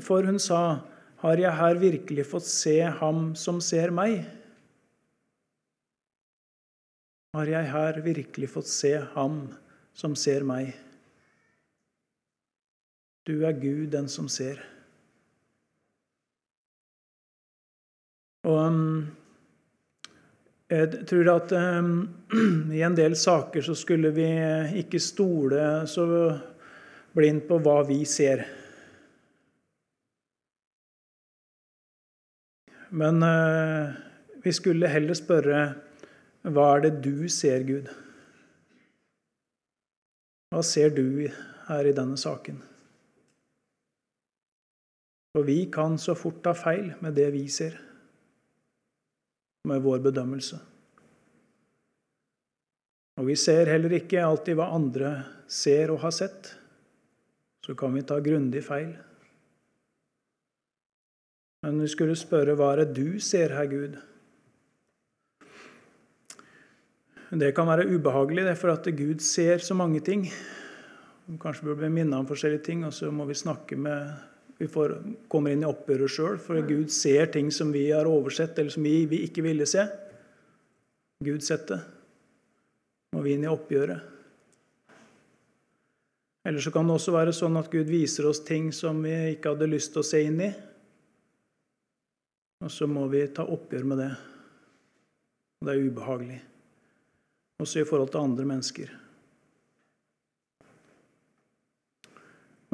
For 0.00 0.22
hun 0.22 0.38
sa, 0.38 0.80
'Har 1.20 1.36
jeg 1.36 1.52
her 1.52 1.74
virkelig 1.74 2.26
fått 2.26 2.46
se 2.46 2.80
ham 2.80 3.34
som 3.34 3.60
ser 3.60 3.90
meg?' 3.90 4.24
Har 7.34 7.48
jeg 7.50 7.66
her 7.66 7.96
virkelig 7.98 8.46
fått 8.52 8.68
se 8.70 8.92
ham 9.16 9.38
som 9.90 10.12
ser 10.14 10.44
meg? 10.46 10.68
Du 13.26 13.40
er 13.42 13.56
Gud, 13.58 13.88
den 13.90 14.06
som 14.06 14.28
ser. 14.30 14.60
Og 18.46 18.58
um, 18.68 18.84
jeg 20.70 21.00
tror 21.10 21.30
at 21.32 21.54
um, 21.58 21.90
i 22.78 22.84
en 22.86 22.94
del 22.94 23.16
saker 23.18 23.66
så 23.66 23.74
skulle 23.74 24.12
vi 24.14 24.28
ikke 24.84 25.00
stole 25.02 25.64
så 25.90 26.06
blindt 27.18 27.48
på 27.48 27.58
hva 27.64 27.80
vi 27.88 28.04
ser. 28.06 28.44
Men 32.94 33.18
uh, 33.26 33.90
vi 34.44 34.54
skulle 34.54 34.92
heller 34.92 35.18
spørre 35.18 35.64
hva 36.44 36.66
er 36.74 36.84
det 36.84 36.92
du 37.04 37.28
ser, 37.32 37.64
Gud? 37.64 37.88
Hva 40.52 40.60
ser 40.62 40.92
du 40.92 41.24
her 41.68 41.88
i 41.88 41.94
denne 41.96 42.18
saken? 42.20 42.60
For 45.34 45.48
vi 45.48 45.64
kan 45.72 45.96
så 45.98 46.14
fort 46.14 46.42
ta 46.44 46.52
feil 46.54 46.92
med 47.02 47.16
det 47.16 47.30
vi 47.34 47.46
ser 47.50 47.80
med 49.64 49.80
vår 49.82 50.04
bedømmelse. 50.04 50.60
Og 53.18 53.28
vi 53.30 53.36
ser 53.38 53.70
heller 53.70 53.96
ikke 53.96 54.22
alltid 54.22 54.58
hva 54.58 54.68
andre 54.76 55.16
ser 55.50 55.94
og 55.94 56.02
har 56.04 56.12
sett. 56.14 56.52
Så 57.64 57.74
kan 57.78 57.94
vi 57.96 58.04
ta 58.04 58.18
grundig 58.20 58.60
feil. 58.66 58.92
Men 61.64 61.80
vi 61.80 61.88
skulle 61.88 62.18
spørre 62.18 62.58
hva 62.58 62.74
er 62.74 62.84
det 62.84 62.98
du 62.98 63.20
ser, 63.22 63.54
her, 63.56 63.70
Gud? 63.70 63.96
Det 67.34 67.50
kan 67.54 67.66
være 67.66 67.88
ubehagelig, 67.90 68.44
det 68.46 68.52
er 68.52 68.58
for 68.58 68.70
at 68.70 68.86
Gud 68.94 69.18
ser 69.24 69.58
så 69.58 69.74
mange 69.74 69.98
ting. 70.06 70.28
Kanskje 71.42 71.66
bør 71.66 71.80
bli 71.80 71.88
minnet 71.90 72.14
om 72.14 72.28
forskjellige 72.28 72.62
ting, 72.62 72.84
og 72.86 72.92
så 72.94 73.10
må 73.10 73.26
vi 73.26 73.34
snakke 73.34 73.76
med 73.76 74.12
vi 74.58 74.68
får, 74.70 74.92
kommer 75.28 75.50
inn 75.50 75.64
i 75.64 75.66
oppgjøret 75.66 76.12
sjøl, 76.14 76.36
for 76.38 76.60
Gud 76.62 76.92
ser 76.94 77.26
ting 77.34 77.50
som 77.50 77.72
vi 77.74 77.88
har 77.90 78.06
oversett, 78.06 78.54
eller 78.58 78.70
som 78.70 78.86
vi, 78.86 79.00
vi 79.10 79.24
ikke 79.26 79.42
ville 79.42 79.66
se. 79.66 79.82
Gud 81.26 81.42
sett 81.42 81.66
det. 81.72 81.80
Må 83.16 83.24
vi 83.26 83.34
inn 83.34 83.48
i 83.48 83.50
oppgjøret. 83.50 84.12
Eller 86.46 86.62
så 86.62 86.70
kan 86.70 86.86
det 86.86 87.00
også 87.00 87.16
være 87.16 87.34
sånn 87.34 87.58
at 87.58 87.72
Gud 87.72 87.90
viser 87.90 88.28
oss 88.30 88.44
ting 88.46 88.70
som 88.76 89.02
vi 89.02 89.14
ikke 89.34 89.56
hadde 89.56 89.72
lyst 89.74 89.94
til 89.94 90.04
å 90.04 90.06
se 90.06 90.22
inn 90.22 90.38
i. 90.44 90.52
Og 92.62 92.70
så 92.70 92.86
må 92.86 93.08
vi 93.10 93.26
ta 93.34 93.48
oppgjør 93.48 93.86
med 93.90 94.04
det. 94.04 94.10
Og 95.58 95.66
det 95.66 95.74
er 95.74 95.86
ubehagelig. 95.88 96.42
Også 97.62 97.82
i 97.82 97.86
forhold 97.86 98.10
til 98.10 98.24
andre 98.24 98.44
mennesker. 98.48 98.90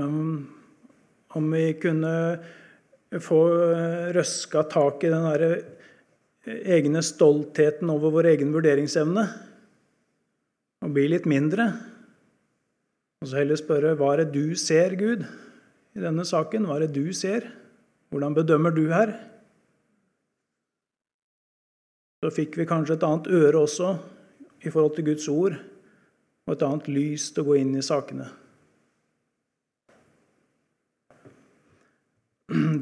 Men 0.01 0.15
om 1.37 1.53
vi 1.53 1.67
kunne 1.83 2.15
få 3.21 3.41
røska 4.17 4.65
tak 4.73 5.05
i 5.05 5.13
den 5.13 5.27
derre 5.27 5.51
egne 6.49 7.03
stoltheten 7.05 7.91
over 7.93 8.15
vår 8.15 8.31
egen 8.33 8.55
vurderingsevne 8.55 9.25
og 10.81 10.95
bli 10.97 11.09
litt 11.13 11.27
mindre. 11.29 11.67
Og 13.21 13.29
så 13.29 13.43
heller 13.43 13.61
spørre 13.61 13.97
hva 13.99 14.15
er 14.15 14.23
det 14.25 14.33
du 14.33 14.57
ser, 14.57 14.97
Gud, 14.97 15.27
i 15.93 16.01
denne 16.01 16.25
saken? 16.25 16.65
Hva 16.65 16.79
er 16.79 16.87
det 16.87 16.97
du 16.97 17.13
ser? 17.13 17.51
Hvordan 18.09 18.39
bedømmer 18.39 18.73
du 18.73 18.87
her? 18.89 19.13
Så 22.25 22.33
fikk 22.33 22.57
vi 22.61 22.69
kanskje 22.69 22.97
et 22.97 23.05
annet 23.05 23.29
øre 23.29 23.61
også 23.61 23.93
i 24.61 24.71
forhold 24.71 24.97
til 24.97 25.07
Guds 25.11 25.29
ord, 25.29 25.57
og 26.47 26.55
et 26.55 26.67
annet 26.67 26.89
lys 26.91 27.31
til 27.33 27.45
å 27.45 27.51
gå 27.51 27.59
inn 27.61 27.75
i 27.79 27.85
sakene. 27.85 28.29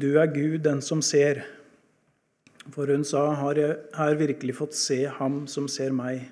Du 0.01 0.09
er 0.17 0.31
Gud, 0.33 0.63
den 0.65 0.81
som 0.81 1.01
ser. 1.05 1.43
For 2.73 2.89
hun 2.89 3.05
sa, 3.05 3.27
har 3.37 3.57
jeg 3.59 3.77
her 3.97 4.17
virkelig 4.17 4.55
fått 4.57 4.77
se 4.77 5.03
ham 5.19 5.43
som 5.49 5.67
ser 5.69 5.93
meg? 5.95 6.25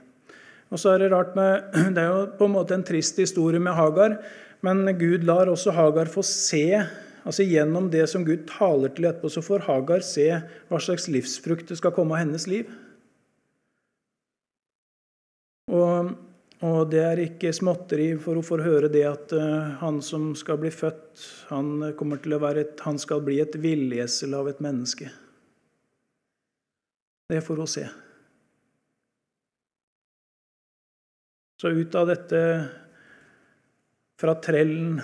Og 0.74 0.82
så 0.82 0.94
er 0.94 1.06
Det 1.06 1.12
rart 1.12 1.36
med, 1.38 1.70
det 1.96 2.02
er 2.02 2.10
jo 2.10 2.24
på 2.40 2.48
en 2.50 2.56
måte 2.58 2.74
en 2.76 2.86
trist 2.86 3.18
historie 3.22 3.60
med 3.60 3.78
Hagar, 3.78 4.18
men 4.66 4.86
Gud 4.98 5.24
lar 5.24 5.48
også 5.48 5.72
Hagar 5.72 6.10
få 6.10 6.24
se 6.26 6.82
altså 7.28 7.44
Gjennom 7.44 7.90
det 7.92 8.06
som 8.08 8.24
Gud 8.24 8.46
taler 8.48 8.90
til 8.96 9.06
etterpå, 9.10 9.30
så 9.30 9.42
får 9.44 9.66
Hagar 9.68 10.04
se 10.06 10.30
hva 10.70 10.80
slags 10.80 11.10
livsfrukt 11.12 11.68
det 11.68 11.78
skal 11.78 11.92
komme 11.92 12.16
av 12.16 12.24
hennes 12.24 12.46
liv. 12.48 12.70
Og 15.68 16.16
og 16.66 16.88
det 16.90 17.04
er 17.06 17.20
ikke 17.22 17.52
småtteri, 17.54 18.16
for 18.18 18.40
hun 18.40 18.46
får 18.46 18.64
høre 18.66 18.88
det 18.90 19.04
at 19.06 19.34
uh, 19.38 19.78
han 19.78 20.00
som 20.02 20.32
skal 20.38 20.58
bli 20.58 20.72
født, 20.74 21.22
han, 21.52 21.92
kommer 22.00 22.18
til 22.24 22.34
å 22.34 22.42
være 22.42 22.64
et, 22.64 22.82
han 22.82 22.98
skal 22.98 23.22
bli 23.26 23.38
et 23.44 23.54
villesel 23.62 24.34
av 24.34 24.50
et 24.50 24.64
menneske. 24.64 25.12
Det 27.30 27.44
får 27.46 27.62
hun 27.62 27.70
se. 27.70 27.86
Så 31.62 31.74
ut 31.78 32.00
av 32.00 32.10
dette, 32.10 32.42
fra 34.18 34.34
trellen, 34.42 34.98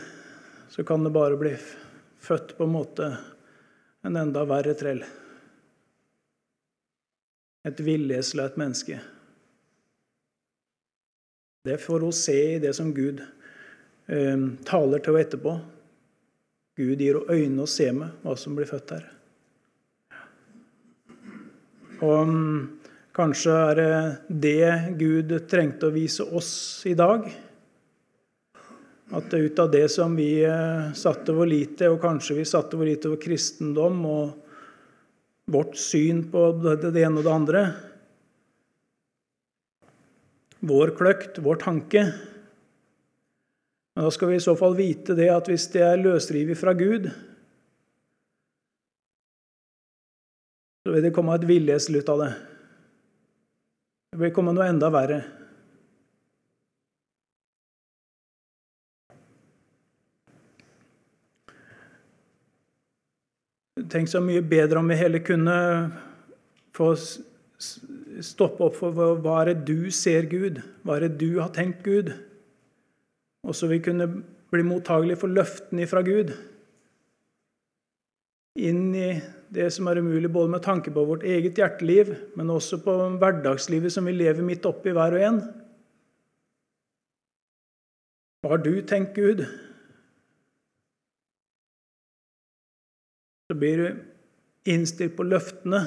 så 0.73 0.81
kan 0.81 1.05
det 1.05 1.13
bare 1.13 1.37
bli 1.37 1.53
født 2.23 2.57
på 2.57 2.65
en 2.65 2.73
måte 2.73 3.13
en 4.01 4.17
enda 4.17 4.41
verre 4.49 4.73
trell. 4.77 5.05
Et 7.69 7.85
villesel 7.85 8.41
av 8.41 8.49
et 8.49 8.63
menneske. 8.65 9.03
Det 11.63 11.77
får 11.77 11.99
hun 11.99 12.13
se 12.13 12.55
i 12.55 12.59
det 12.59 12.73
som 12.73 12.93
Gud 12.93 13.21
eh, 14.07 14.39
taler 14.67 14.99
til 14.99 15.13
henne 15.13 15.23
etterpå. 15.23 15.51
Gud 16.75 16.99
gir 16.99 17.21
henne 17.21 17.37
øyne 17.39 17.63
å 17.63 17.69
se 17.71 17.85
med 17.95 18.17
hva 18.19 18.33
som 18.35 18.57
blir 18.57 18.67
født 18.67 18.91
her. 18.91 19.05
Og 22.03 22.27
um, 22.27 22.81
kanskje 23.15 23.55
er 23.69 23.79
det 23.79 23.93
det 24.43 24.97
Gud 24.99 25.31
trengte 25.47 25.87
å 25.87 25.95
vise 25.95 26.27
oss 26.35 26.51
i 26.91 26.97
dag. 26.99 27.29
At 29.15 29.31
ut 29.31 29.63
av 29.63 29.71
det 29.71 29.85
som 29.95 30.19
vi 30.19 30.43
eh, 30.43 30.91
satte 30.99 31.31
vår 31.31 31.51
lit 31.53 31.79
til, 31.79 31.95
og 31.95 32.03
kanskje 32.03 32.41
vi 32.41 32.47
satte 32.49 32.75
vår 32.75 32.91
lit 32.91 33.05
til 33.07 33.15
kristendom 33.23 34.03
og 34.11 34.35
vårt 35.55 35.79
syn 35.79 36.25
på 36.27 36.49
det 36.59 36.91
ene 36.91 37.21
og 37.21 37.23
det 37.23 37.37
andre, 37.39 37.65
vår 40.63 40.93
kløkt, 40.97 41.41
vår 41.43 41.59
tanke. 41.61 42.05
Men 43.93 44.07
da 44.07 44.11
skal 44.11 44.31
vi 44.31 44.39
i 44.39 44.43
så 44.43 44.55
fall 44.57 44.77
vite 44.77 45.15
det 45.17 45.29
at 45.33 45.49
hvis 45.51 45.67
det 45.73 45.83
er 45.85 46.01
løsrivet 46.01 46.57
fra 46.57 46.73
Gud, 46.77 47.11
så 50.83 50.91
vil 50.95 51.05
det 51.05 51.13
komme 51.15 51.35
et 51.35 51.47
villesel 51.47 51.99
ut 51.99 52.09
av 52.11 52.23
det. 52.23 52.31
Det 54.13 54.21
vil 54.21 54.33
komme 54.35 54.53
noe 54.55 54.67
enda 54.69 54.89
verre. 54.93 55.21
Tenk 63.93 64.09
så 64.09 64.21
mye 64.23 64.41
bedre 64.41 64.79
om 64.79 64.89
vi 64.89 64.97
heller 64.97 65.21
kunne 65.25 65.55
få 66.73 66.93
stoppe 68.21 68.65
opp 68.67 68.77
for 68.77 68.93
hva 68.93 69.39
er 69.41 69.53
det 69.53 69.65
du 69.69 69.89
ser, 69.93 70.27
Gud? 70.29 70.61
Hva 70.83 70.97
er 70.97 71.07
det 71.07 71.17
du 71.23 71.39
har 71.39 71.53
tenkt, 71.55 71.83
Gud? 71.85 72.13
Og 73.43 73.55
så 73.57 73.67
vi 73.71 73.81
kunne 73.83 74.07
bli 74.53 74.65
mottagelige 74.65 75.21
for 75.23 75.33
løftene 75.33 75.87
fra 75.89 76.03
Gud. 76.05 76.33
Inn 78.61 78.93
i 78.93 79.09
det 79.53 79.67
som 79.73 79.89
er 79.89 79.99
umulig, 80.01 80.29
både 80.33 80.51
med 80.53 80.63
tanke 80.65 80.93
på 80.93 81.05
vårt 81.09 81.25
eget 81.25 81.57
hjerteliv, 81.57 82.13
men 82.37 82.53
også 82.53 82.79
på 82.85 82.95
hverdagslivet 83.21 83.93
som 83.93 84.05
vi 84.05 84.13
lever 84.15 84.45
midt 84.45 84.65
oppi, 84.69 84.93
hver 84.93 85.17
og 85.17 85.25
en. 85.27 85.41
Hva 88.43 88.55
har 88.55 88.63
du 88.63 88.73
tenkt, 88.85 89.15
Gud? 89.17 89.45
Så 93.49 93.57
blir 93.59 93.79
du 93.79 93.87
innstilt 94.73 95.15
på 95.17 95.25
løftene 95.27 95.83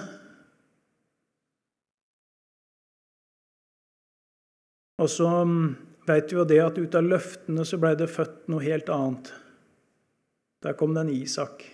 Og 4.96 5.10
så 5.12 5.28
veit 5.44 5.76
vet 6.06 6.32
vi 6.32 6.36
jo 6.38 6.44
det 6.48 6.60
at 6.62 6.78
ut 6.78 6.94
av 6.94 7.04
løftene 7.04 7.64
så 7.66 7.76
ble 7.82 7.94
det 7.98 8.06
født 8.12 8.48
noe 8.52 8.62
helt 8.64 8.88
annet. 8.92 9.32
Der 10.64 10.72
kom 10.78 10.94
det 10.94 11.02
en 11.04 11.12
Isak 11.12 11.64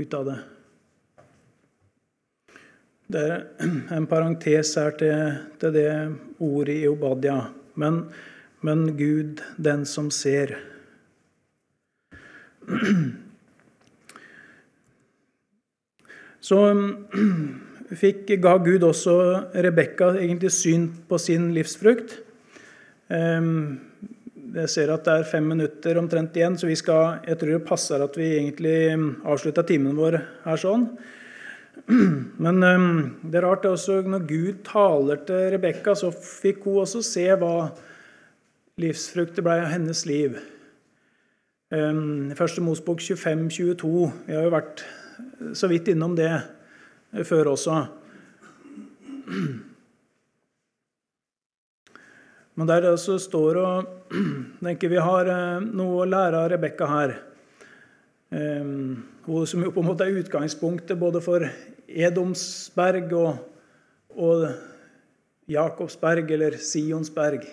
ut 0.00 0.14
av 0.16 0.24
det. 0.30 0.38
Det 3.10 3.24
er 3.26 3.40
en 3.96 4.06
parentes 4.08 4.76
her 4.78 4.90
til, 4.98 5.34
til 5.60 5.72
det 5.74 5.90
ordet 6.38 6.76
i 6.80 6.88
Obadia. 6.88 7.50
Men, 7.74 8.04
men 8.64 8.96
Gud, 8.96 9.42
den 9.58 9.84
som 9.86 10.10
ser. 10.14 10.56
Så 16.40 16.74
mm, 16.74 17.60
fikk, 17.98 18.34
ga 18.42 18.56
Gud 18.62 18.84
også 18.86 19.14
Rebekka 19.54 20.12
egentlig 20.20 20.52
syn 20.54 20.88
på 21.08 21.18
sin 21.18 21.50
livsfrukt. 21.56 22.18
Ehm, 23.10 23.80
jeg 24.54 24.70
ser 24.70 24.92
at 24.94 25.06
det 25.06 25.14
er 25.14 25.30
fem 25.30 25.46
minutter 25.46 25.98
omtrent 25.98 26.36
igjen, 26.38 26.58
så 26.58 26.68
vi 26.70 26.76
skal, 26.78 27.20
jeg 27.26 27.38
tror 27.38 27.54
det 27.54 27.66
passer 27.66 28.02
at 28.02 28.16
vi 28.18 28.32
egentlig 28.36 28.76
avslutter 29.26 29.66
timen 29.66 29.98
vår 29.98 30.18
her 30.44 30.60
sånn. 30.60 30.88
Men 32.44 32.62
det 33.22 33.40
er 33.40 33.46
rart 33.46 33.66
også, 33.66 34.00
når 34.06 34.26
Gud 34.28 34.62
taler 34.66 35.22
til 35.26 35.50
Rebekka, 35.54 35.94
så 35.98 36.10
fikk 36.14 36.66
hun 36.66 36.82
også 36.84 37.02
se 37.06 37.26
hva 37.38 37.70
livsfrukter 38.80 39.44
ble 39.44 39.58
av 39.62 39.70
hennes 39.74 40.02
liv. 40.08 40.38
Første 41.70 42.62
Mosbok 42.64 43.02
25-22. 43.04 43.90
Vi 44.26 44.34
har 44.34 44.46
jo 44.46 44.54
vært 44.54 44.82
så 45.54 45.68
vidt 45.70 45.90
innom 45.92 46.16
det 46.18 46.32
før 47.26 47.52
også. 47.52 47.80
Men 52.54 52.68
der 52.68 52.84
det 52.84 52.92
også 52.92 53.18
står 53.22 53.58
og 53.60 54.14
tenker 54.64 54.92
Vi 54.92 55.00
har 55.00 55.30
eh, 55.30 55.64
noe 55.64 56.02
å 56.02 56.08
lære 56.08 56.44
av 56.44 56.50
Rebekka 56.52 56.88
her. 56.90 57.18
Hun 58.30 59.46
som 59.46 59.62
jo 59.64 59.72
på 59.74 59.82
en 59.82 59.88
måte 59.88 60.06
er 60.06 60.20
utgangspunktet 60.20 60.98
både 60.98 61.18
for 61.24 61.42
Edomsberg 61.90 63.10
og, 63.18 63.40
og 64.14 64.44
Jakobsberg, 65.50 66.30
eller 66.30 66.58
Sionsberg. 66.62 67.48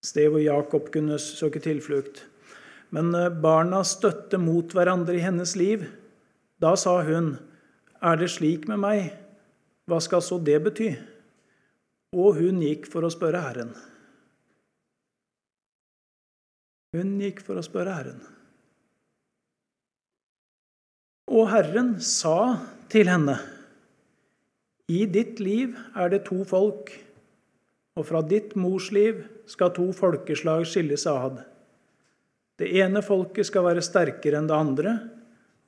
Sted 0.00 0.30
hvor 0.32 0.40
Jakob 0.40 0.88
kunne 0.94 1.18
søke 1.20 1.60
tilflukt. 1.60 2.22
Men 2.94 3.12
eh, 3.14 3.28
barna 3.28 3.82
støtte 3.86 4.40
mot 4.40 4.72
hverandre 4.74 5.18
i 5.18 5.24
hennes 5.24 5.52
liv. 5.60 5.84
Da 6.60 6.72
sa 6.80 7.00
hun, 7.04 7.34
'Er 8.02 8.16
det 8.16 8.30
slik 8.30 8.68
med 8.68 8.78
meg? 8.80 9.12
Hva 9.86 10.00
skal 10.00 10.22
så 10.22 10.38
det 10.44 10.62
bety?' 10.64 10.96
Og 12.12 12.34
hun 12.40 12.60
gikk 12.60 12.88
for 12.90 13.06
å 13.06 13.10
spørre 13.12 13.40
Herren. 13.40 13.74
Hun 16.96 17.20
gikk 17.22 17.42
for 17.46 17.54
å 17.54 17.62
spørre 17.62 17.94
Herren. 17.94 18.22
Og 21.30 21.46
Herren 21.52 22.00
sa 22.02 22.58
til 22.90 23.06
henne, 23.06 23.38
I 24.90 25.04
ditt 25.06 25.38
liv 25.38 25.76
er 25.94 26.10
det 26.10 26.24
to 26.26 26.42
folk, 26.42 26.90
og 27.94 28.06
fra 28.08 28.24
ditt 28.26 28.56
mors 28.58 28.88
liv 28.90 29.20
skal 29.46 29.70
to 29.76 29.92
folkeslag 29.94 30.64
skilles 30.66 31.06
ad. 31.06 31.44
Det 32.58 32.72
ene 32.82 33.04
folket 33.06 33.46
skal 33.46 33.68
være 33.68 33.84
sterkere 33.86 34.40
enn 34.40 34.50
det 34.50 34.56
andre, 34.56 34.96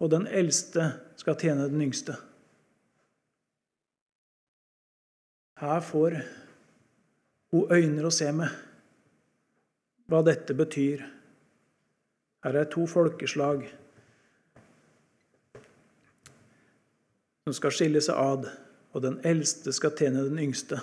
og 0.03 0.11
den 0.11 0.27
eldste 0.27 0.89
skal 1.23 1.39
tjene 1.39 1.69
den 1.71 1.83
yngste. 1.85 2.17
Her 5.63 5.81
får 5.87 6.17
hun 7.55 7.71
øyne 7.71 8.09
å 8.09 8.11
se 8.11 8.27
med 8.35 8.51
hva 10.11 10.25
dette 10.27 10.57
betyr. 10.59 11.05
Her 12.43 12.59
er 12.59 12.67
to 12.73 12.89
folkeslag 12.91 13.63
som 17.47 17.55
skal 17.55 17.75
skille 17.75 18.03
seg 18.03 18.19
ad, 18.19 18.51
og 18.91 19.07
den 19.07 19.21
eldste 19.27 19.71
skal 19.75 19.95
tjene 19.99 20.27
den 20.27 20.43
yngste, 20.43 20.81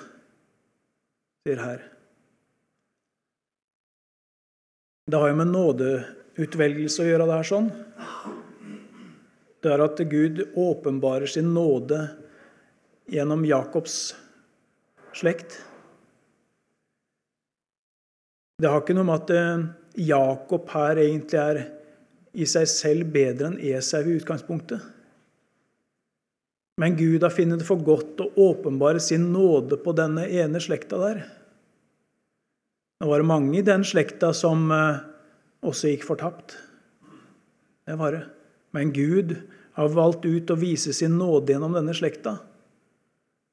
sier 1.43 1.59
her. 1.59 1.83
Det 5.09 5.19
har 5.19 5.31
jo 5.31 5.39
med 5.39 5.51
nådeutvelgelse 5.51 7.03
å 7.03 7.11
gjøre, 7.11 7.27
det 7.27 7.39
her 7.41 7.51
sånn. 7.51 7.71
Det 9.59 9.71
er 9.73 9.83
at 9.83 9.99
Gud 10.11 10.43
åpenbarer 10.55 11.27
sin 11.27 11.51
nåde 11.53 12.05
gjennom 13.11 13.43
Jakobs 13.45 13.97
slekt. 15.17 15.57
Det 18.59 18.69
har 18.69 18.83
ikke 18.83 18.95
noe 18.95 19.07
med 19.07 19.23
at 19.23 19.33
eh, 19.35 19.67
Jakob 20.09 20.69
her 20.71 20.99
egentlig 21.01 21.41
er 21.41 21.59
i 22.39 22.47
seg 22.47 22.67
selv 22.71 23.11
bedre 23.11 23.49
enn 23.49 23.59
Esau 23.71 24.03
i 24.05 24.15
utgangspunktet. 24.19 24.83
Men 26.79 26.95
Gud 26.95 27.23
har 27.25 27.33
funnet 27.35 27.59
det 27.59 27.67
for 27.67 27.81
godt 27.83 28.21
å 28.23 28.29
åpenbare 28.39 29.01
sin 29.03 29.31
nåde 29.33 29.79
på 29.83 29.91
denne 29.95 30.27
ene 30.31 30.61
slekta 30.63 30.99
der. 31.01 31.23
Det 32.99 33.07
var 33.07 33.23
mange 33.27 33.59
i 33.59 33.65
den 33.65 33.83
slekta 33.87 34.31
som 34.35 34.69
eh, 34.71 35.03
også 35.67 35.91
gikk 35.91 36.07
fortapt. 36.07 36.55
Det 37.87 37.95
var 37.99 38.15
det. 38.15 38.25
Men 38.75 38.93
Gud 38.93 39.35
har 39.77 39.93
valgt 39.95 40.25
ut 40.25 40.51
å 40.51 40.59
vise 40.59 40.93
sin 40.93 41.17
nåde 41.17 41.53
gjennom 41.53 41.75
denne 41.77 41.95
slekta. 41.95 42.37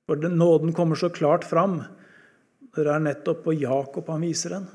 For 0.06 0.16
nåden 0.16 0.74
kommer 0.76 0.98
så 0.98 1.10
klart 1.10 1.46
fram. 1.46 1.80
Det 2.76 2.84
er 2.84 3.02
nettopp 3.02 3.44
på 3.46 3.56
Jakob 3.56 4.08
han 4.12 4.26
viser 4.26 4.58
den. 4.58 4.68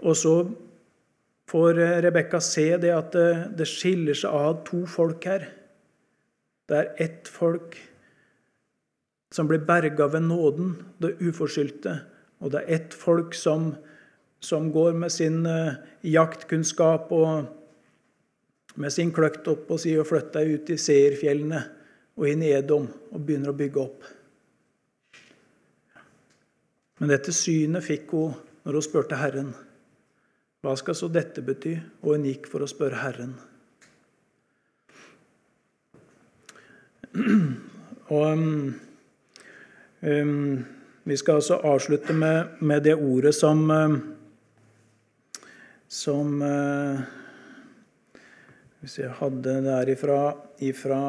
Og 0.00 0.16
så 0.16 0.34
får 1.50 1.80
Rebekka 2.06 2.40
se 2.40 2.66
det 2.80 2.92
at 2.94 3.16
det 3.56 3.68
skiller 3.68 4.16
seg 4.16 4.32
av 4.32 4.62
to 4.68 4.84
folk 4.88 5.26
her. 5.28 5.50
Det 6.70 6.78
er 6.78 6.92
ett 7.02 7.28
folk 7.28 7.76
som 9.34 9.48
blir 9.50 9.62
berga 9.66 10.06
ved 10.10 10.24
nåden, 10.26 10.74
det 10.98 11.18
uforskyldte. 11.20 12.00
Og 12.40 12.52
det 12.54 12.62
er 12.62 12.76
ett 12.78 12.94
folk 12.96 13.34
som, 13.36 13.74
som 14.40 14.70
går 14.72 14.96
med 14.98 15.12
sin 15.12 15.42
uh, 15.46 15.78
jaktkunnskap 16.06 17.12
og 17.12 17.44
med 18.80 18.92
sin 18.94 19.12
kløkt 19.12 19.48
opp 19.50 19.70
og 19.70 19.80
sier 19.82 20.06
flytt 20.06 20.32
deg 20.36 20.54
ut 20.54 20.72
i 20.72 20.78
Seerfjellene 20.80 21.60
og 22.16 22.28
inn 22.28 22.42
i 22.44 22.52
Edom 22.56 22.86
og 23.10 23.20
begynner 23.20 23.52
å 23.52 23.58
bygge 23.58 23.82
opp. 23.82 24.08
Men 27.00 27.12
dette 27.14 27.32
synet 27.32 27.84
fikk 27.86 28.12
hun 28.12 28.34
når 28.64 28.76
hun 28.76 28.84
spurte 28.84 29.16
Herren. 29.16 29.54
Hva 30.60 30.74
skal 30.76 30.96
så 30.96 31.08
dette 31.08 31.40
bety? 31.44 31.72
Og 32.04 32.16
hun 32.16 32.26
gikk 32.28 32.48
for 32.50 32.60
å 32.60 32.68
spørre 32.68 33.00
Herren. 33.00 33.32
Og 38.10 38.26
um, 38.32 38.74
um, 40.04 40.64
Vi 41.08 41.16
skal 41.16 41.40
altså 41.40 41.56
avslutte 41.64 42.12
med, 42.12 42.60
med 42.60 42.84
det 42.84 42.94
ordet 42.94 43.34
som, 43.34 43.70
um, 43.70 43.96
som 45.90 46.38
uh, 46.42 47.00
hvis 48.80 48.94
jeg 48.96 49.12
hadde 49.18 49.58
det 49.60 49.72
her 49.74 49.90
ifra, 49.92 50.20
ifra, 50.64 51.00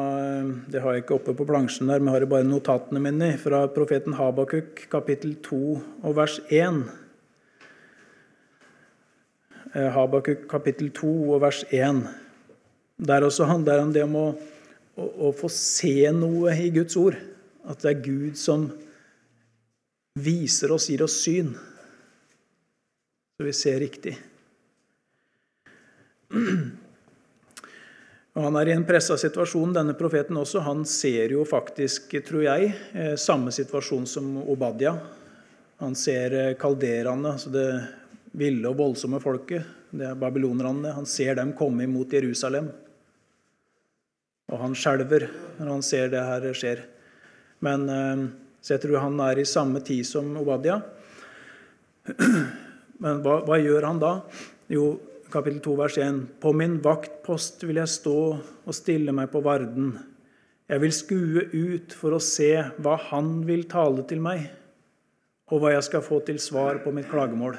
Det 0.68 0.80
har 0.82 0.92
jeg 0.92 1.04
ikke 1.04 1.14
oppe 1.16 1.32
på 1.32 1.46
plansjen 1.48 1.88
der, 1.88 2.02
men 2.02 2.12
jeg 2.12 2.20
har 2.20 2.28
bare 2.28 2.44
notatene 2.44 3.00
mine 3.00 3.30
fra 3.40 3.62
profeten 3.72 4.12
Habakuk, 4.18 4.82
kapittel 4.92 5.38
2 5.40 5.60
og 6.04 6.16
vers 6.18 6.36
1. 6.50 6.82
Eh, 9.72 9.88
Habakuk 9.94 10.44
kapittel 10.50 10.90
2 10.92 11.12
og 11.32 11.40
vers 11.46 11.62
1. 11.70 12.02
Der 13.00 13.24
også 13.24 13.48
handler 13.48 13.78
det 13.78 13.86
om 13.86 13.94
det 13.94 14.02
om 14.04 14.18
å, 14.20 14.26
å, 15.00 15.06
å 15.28 15.32
få 15.32 15.48
se 15.48 16.10
noe 16.12 16.52
i 16.52 16.68
Guds 16.74 16.98
ord. 17.00 17.16
At 17.64 17.80
det 17.80 17.94
er 17.94 18.04
Gud 18.04 18.36
som 18.36 18.66
viser 20.20 20.76
oss, 20.76 20.90
gir 20.92 21.06
oss 21.06 21.16
syn, 21.24 21.54
så 23.32 23.48
vi 23.48 23.56
ser 23.56 23.80
riktig. 23.80 24.18
Og 28.32 28.40
Han 28.46 28.56
er 28.56 28.70
i 28.70 28.72
en 28.72 28.86
pressa 28.88 29.18
situasjon, 29.20 29.74
denne 29.76 29.92
profeten 29.98 30.38
også. 30.40 30.62
Han 30.64 30.86
ser 30.88 31.34
jo 31.34 31.44
faktisk, 31.44 32.14
tror 32.24 32.46
jeg, 32.46 32.72
eh, 32.94 33.14
samme 33.20 33.52
situasjon 33.52 34.06
som 34.08 34.38
Obadia. 34.40 34.94
Han 35.82 35.94
ser 35.94 36.30
kalderene, 36.30 36.56
kalderaene, 36.56 37.32
altså 37.34 37.50
det 37.52 37.68
ville 38.32 38.68
og 38.70 38.78
voldsomme 38.78 39.20
folket. 39.20 39.66
Det 39.92 40.06
er 40.08 40.16
babylonerne. 40.16 40.94
Han 40.96 41.06
ser 41.06 41.34
dem 41.36 41.52
komme 41.52 41.84
imot 41.84 42.12
Jerusalem. 42.12 42.70
Og 44.52 44.58
han 44.60 44.74
skjelver 44.76 45.28
når 45.58 45.68
han 45.68 45.84
ser 45.84 46.08
det 46.12 46.22
her 46.24 46.48
skjer. 46.56 46.84
Men 47.60 47.88
eh, 47.88 48.28
Så 48.62 48.76
jeg 48.76 48.84
tror 48.84 49.00
han 49.02 49.20
er 49.20 49.40
i 49.42 49.44
samme 49.44 49.80
tid 49.82 50.06
som 50.06 50.36
Obadia. 50.38 50.80
Men 53.02 53.22
hva, 53.24 53.40
hva 53.42 53.58
gjør 53.58 53.88
han 53.88 53.98
da? 53.98 54.20
Jo, 54.70 55.00
kapittel 55.32 55.60
2, 55.64 55.76
vers 55.80 55.98
1. 55.98 56.20
På 56.40 56.52
min 56.52 56.76
vaktpost 56.84 57.62
vil 57.64 57.80
jeg 57.80 57.90
stå 57.90 58.16
og 58.36 58.76
stille 58.76 59.14
meg 59.16 59.30
på 59.32 59.40
varden. 59.44 59.94
Jeg 60.68 60.82
vil 60.84 60.94
skue 60.94 61.44
ut 61.52 61.94
for 61.96 62.16
å 62.16 62.22
se 62.22 62.50
hva 62.80 62.98
Han 63.10 63.40
vil 63.48 63.64
tale 63.70 64.04
til 64.08 64.22
meg, 64.24 64.46
og 65.52 65.62
hva 65.62 65.74
jeg 65.74 65.86
skal 65.88 66.04
få 66.04 66.20
til 66.26 66.40
svar 66.40 66.80
på 66.84 66.92
mitt 66.94 67.08
klagemål. 67.10 67.56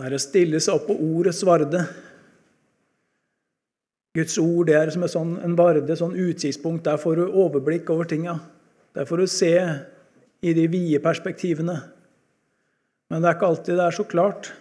Det 0.00 0.08
er 0.08 0.16
å 0.16 0.22
stille 0.22 0.60
seg 0.64 0.78
opp 0.78 0.88
på 0.88 0.96
ordets 0.96 1.42
varde. 1.44 1.84
Guds 4.16 4.40
ord 4.40 4.66
det 4.66 4.76
er 4.78 4.90
som 4.90 5.04
en, 5.04 5.12
sånn, 5.12 5.32
en 5.44 5.56
varde, 5.58 5.96
sånn 5.96 6.16
utsiktspunkt. 6.18 6.86
Der 6.88 6.98
får 6.98 7.20
du 7.20 7.26
overblikk 7.28 7.92
over 7.92 8.08
tinga. 8.08 8.38
Der 8.96 9.06
får 9.06 9.22
du 9.22 9.30
se 9.30 9.54
i 10.40 10.54
de 10.56 10.64
vide 10.72 11.02
perspektivene. 11.04 11.76
Men 13.10 13.22
det 13.22 13.28
er 13.28 13.38
ikke 13.38 13.48
alltid 13.50 13.76
det 13.76 13.86
er 13.86 13.96
så 13.96 14.06
klart. 14.06 14.52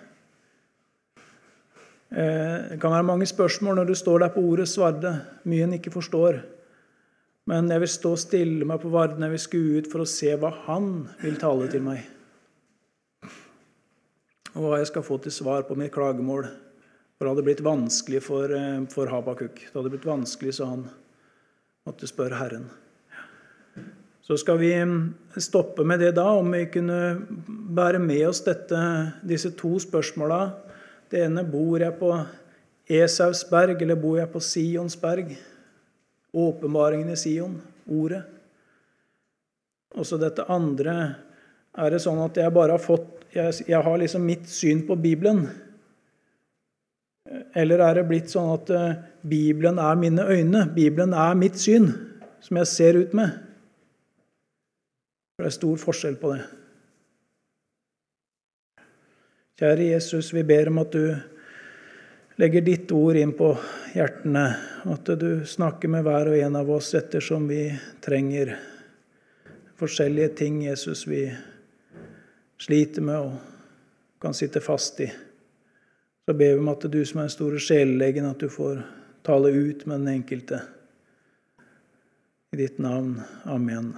Eh, 2.09 2.71
det 2.71 2.79
kan 2.81 2.95
være 2.95 3.05
mange 3.05 3.27
spørsmål 3.29 3.77
når 3.77 3.91
du 3.91 3.97
står 3.97 4.23
der 4.23 4.31
på 4.33 4.41
ordets 4.41 4.73
svarde, 4.73 5.11
mye 5.45 5.67
en 5.67 5.75
ikke 5.77 5.93
forstår. 5.93 6.41
Men 7.49 7.69
jeg 7.69 7.83
vil 7.83 7.91
stå 7.93 8.13
stille 8.17 8.65
meg 8.65 8.81
på 8.81 8.91
varden, 8.93 9.25
jeg 9.25 9.35
vil 9.35 9.43
skue 9.43 9.81
ut 9.81 9.91
for 9.91 10.03
å 10.03 10.09
se 10.09 10.33
hva 10.37 10.51
Han 10.65 11.07
vil 11.21 11.37
tale 11.41 11.69
til 11.69 11.85
meg. 11.85 12.01
Og 14.55 14.65
hva 14.65 14.81
jeg 14.81 14.89
skal 14.89 15.05
få 15.05 15.19
til 15.21 15.33
svar 15.33 15.63
på 15.69 15.77
mitt 15.77 15.93
klagemål. 15.93 16.49
For 17.17 17.25
det 17.25 17.33
hadde 17.33 17.45
blitt 17.45 17.65
vanskelig 17.65 18.23
for, 18.25 18.49
eh, 18.49 18.85
for 18.89 19.13
Habakuk. 19.13 19.61
Det 19.61 19.75
hadde 19.75 19.93
blitt 19.93 20.09
vanskelig, 20.09 20.53
så 20.57 20.65
han 20.69 20.89
måtte 21.85 22.09
spørre 22.09 22.37
Herren. 22.37 22.69
Så 24.29 24.37
skal 24.37 24.57
vi 24.57 24.75
mm, 24.75 25.13
stoppe 25.41 25.83
med 25.83 25.99
det 25.99 26.11
da, 26.11 26.27
om 26.37 26.51
vi 26.53 26.67
kunne 26.69 27.17
bære 27.47 27.97
med 27.97 28.27
oss 28.27 28.43
dette, 28.45 28.77
disse 29.25 29.49
to 29.57 29.71
spørsmåla. 29.81 30.51
Det 31.09 31.23
ene 31.25 31.41
bor 31.49 31.81
jeg 31.81 31.95
på 31.97 32.11
Esaus 32.85 33.41
berg, 33.49 33.81
eller 33.81 33.97
bor 33.97 34.19
jeg 34.19 34.29
på 34.29 34.43
Sions 34.45 34.99
berg? 35.01 35.33
Åpenbaringen 36.29 37.09
i 37.09 37.17
Sion, 37.17 37.57
ordet. 37.89 38.21
Og 39.97 40.05
så 40.05 40.21
dette 40.21 40.45
andre 40.45 40.93
Er 41.73 41.89
det 41.89 42.03
sånn 42.03 42.21
at 42.21 42.37
jeg 42.37 42.53
bare 42.53 42.75
har 42.75 42.81
fått 42.83 43.23
Jeg, 43.33 43.63
jeg 43.65 43.81
har 43.81 43.97
liksom 43.97 44.21
mitt 44.25 44.45
syn 44.49 44.83
på 44.85 44.93
Bibelen. 44.97 45.47
Eller 47.57 47.81
er 47.81 47.97
det 47.97 48.07
blitt 48.09 48.29
sånn 48.29 48.53
at 48.53 48.69
eh, 48.69 48.97
Bibelen 49.21 49.81
er 49.81 49.97
mine 49.97 50.25
øyne? 50.25 50.67
Bibelen 50.73 51.17
er 51.17 51.37
mitt 51.37 51.57
syn, 51.61 51.95
som 52.45 52.61
jeg 52.61 52.75
ser 52.77 53.05
ut 53.05 53.13
med? 53.17 53.48
For 55.39 55.45
det 55.47 55.53
er 55.53 55.55
stor 55.55 55.77
forskjell 55.79 56.15
på 56.19 56.29
det. 56.33 56.39
Kjære 59.55 59.85
Jesus, 59.93 60.33
vi 60.35 60.41
ber 60.43 60.67
om 60.67 60.81
at 60.81 60.91
du 60.91 61.05
legger 62.43 62.65
ditt 62.67 62.91
ord 62.91 63.15
inn 63.15 63.31
på 63.39 63.53
hjertene, 63.93 64.43
at 64.83 65.13
du 65.21 65.45
snakker 65.47 65.93
med 65.95 66.03
hver 66.03 66.33
og 66.33 66.35
en 66.43 66.59
av 66.59 66.73
oss 66.75 66.91
ettersom 66.99 67.47
vi 67.47 67.61
trenger 68.03 68.51
forskjellige 69.79 70.35
ting, 70.43 70.59
Jesus, 70.67 71.05
vi 71.07 71.23
sliter 72.59 73.07
med 73.07 73.31
og 73.31 74.19
kan 74.19 74.35
sitte 74.35 74.59
fast 74.59 74.99
i. 74.99 75.07
Så 76.27 76.35
ber 76.35 76.51
vi 76.51 76.59
om 76.59 76.75
at 76.75 76.83
du 76.91 76.99
som 77.05 77.23
er 77.23 77.29
den 77.29 77.35
store 77.37 77.63
sjelelegen, 77.63 78.27
at 78.27 78.43
du 78.43 78.51
får 78.51 78.83
tale 79.23 79.55
ut 79.55 79.87
med 79.87 80.01
den 80.03 80.19
enkelte. 80.19 80.65
I 82.51 82.65
ditt 82.65 82.83
navn. 82.83 83.21
Amen. 83.47 83.93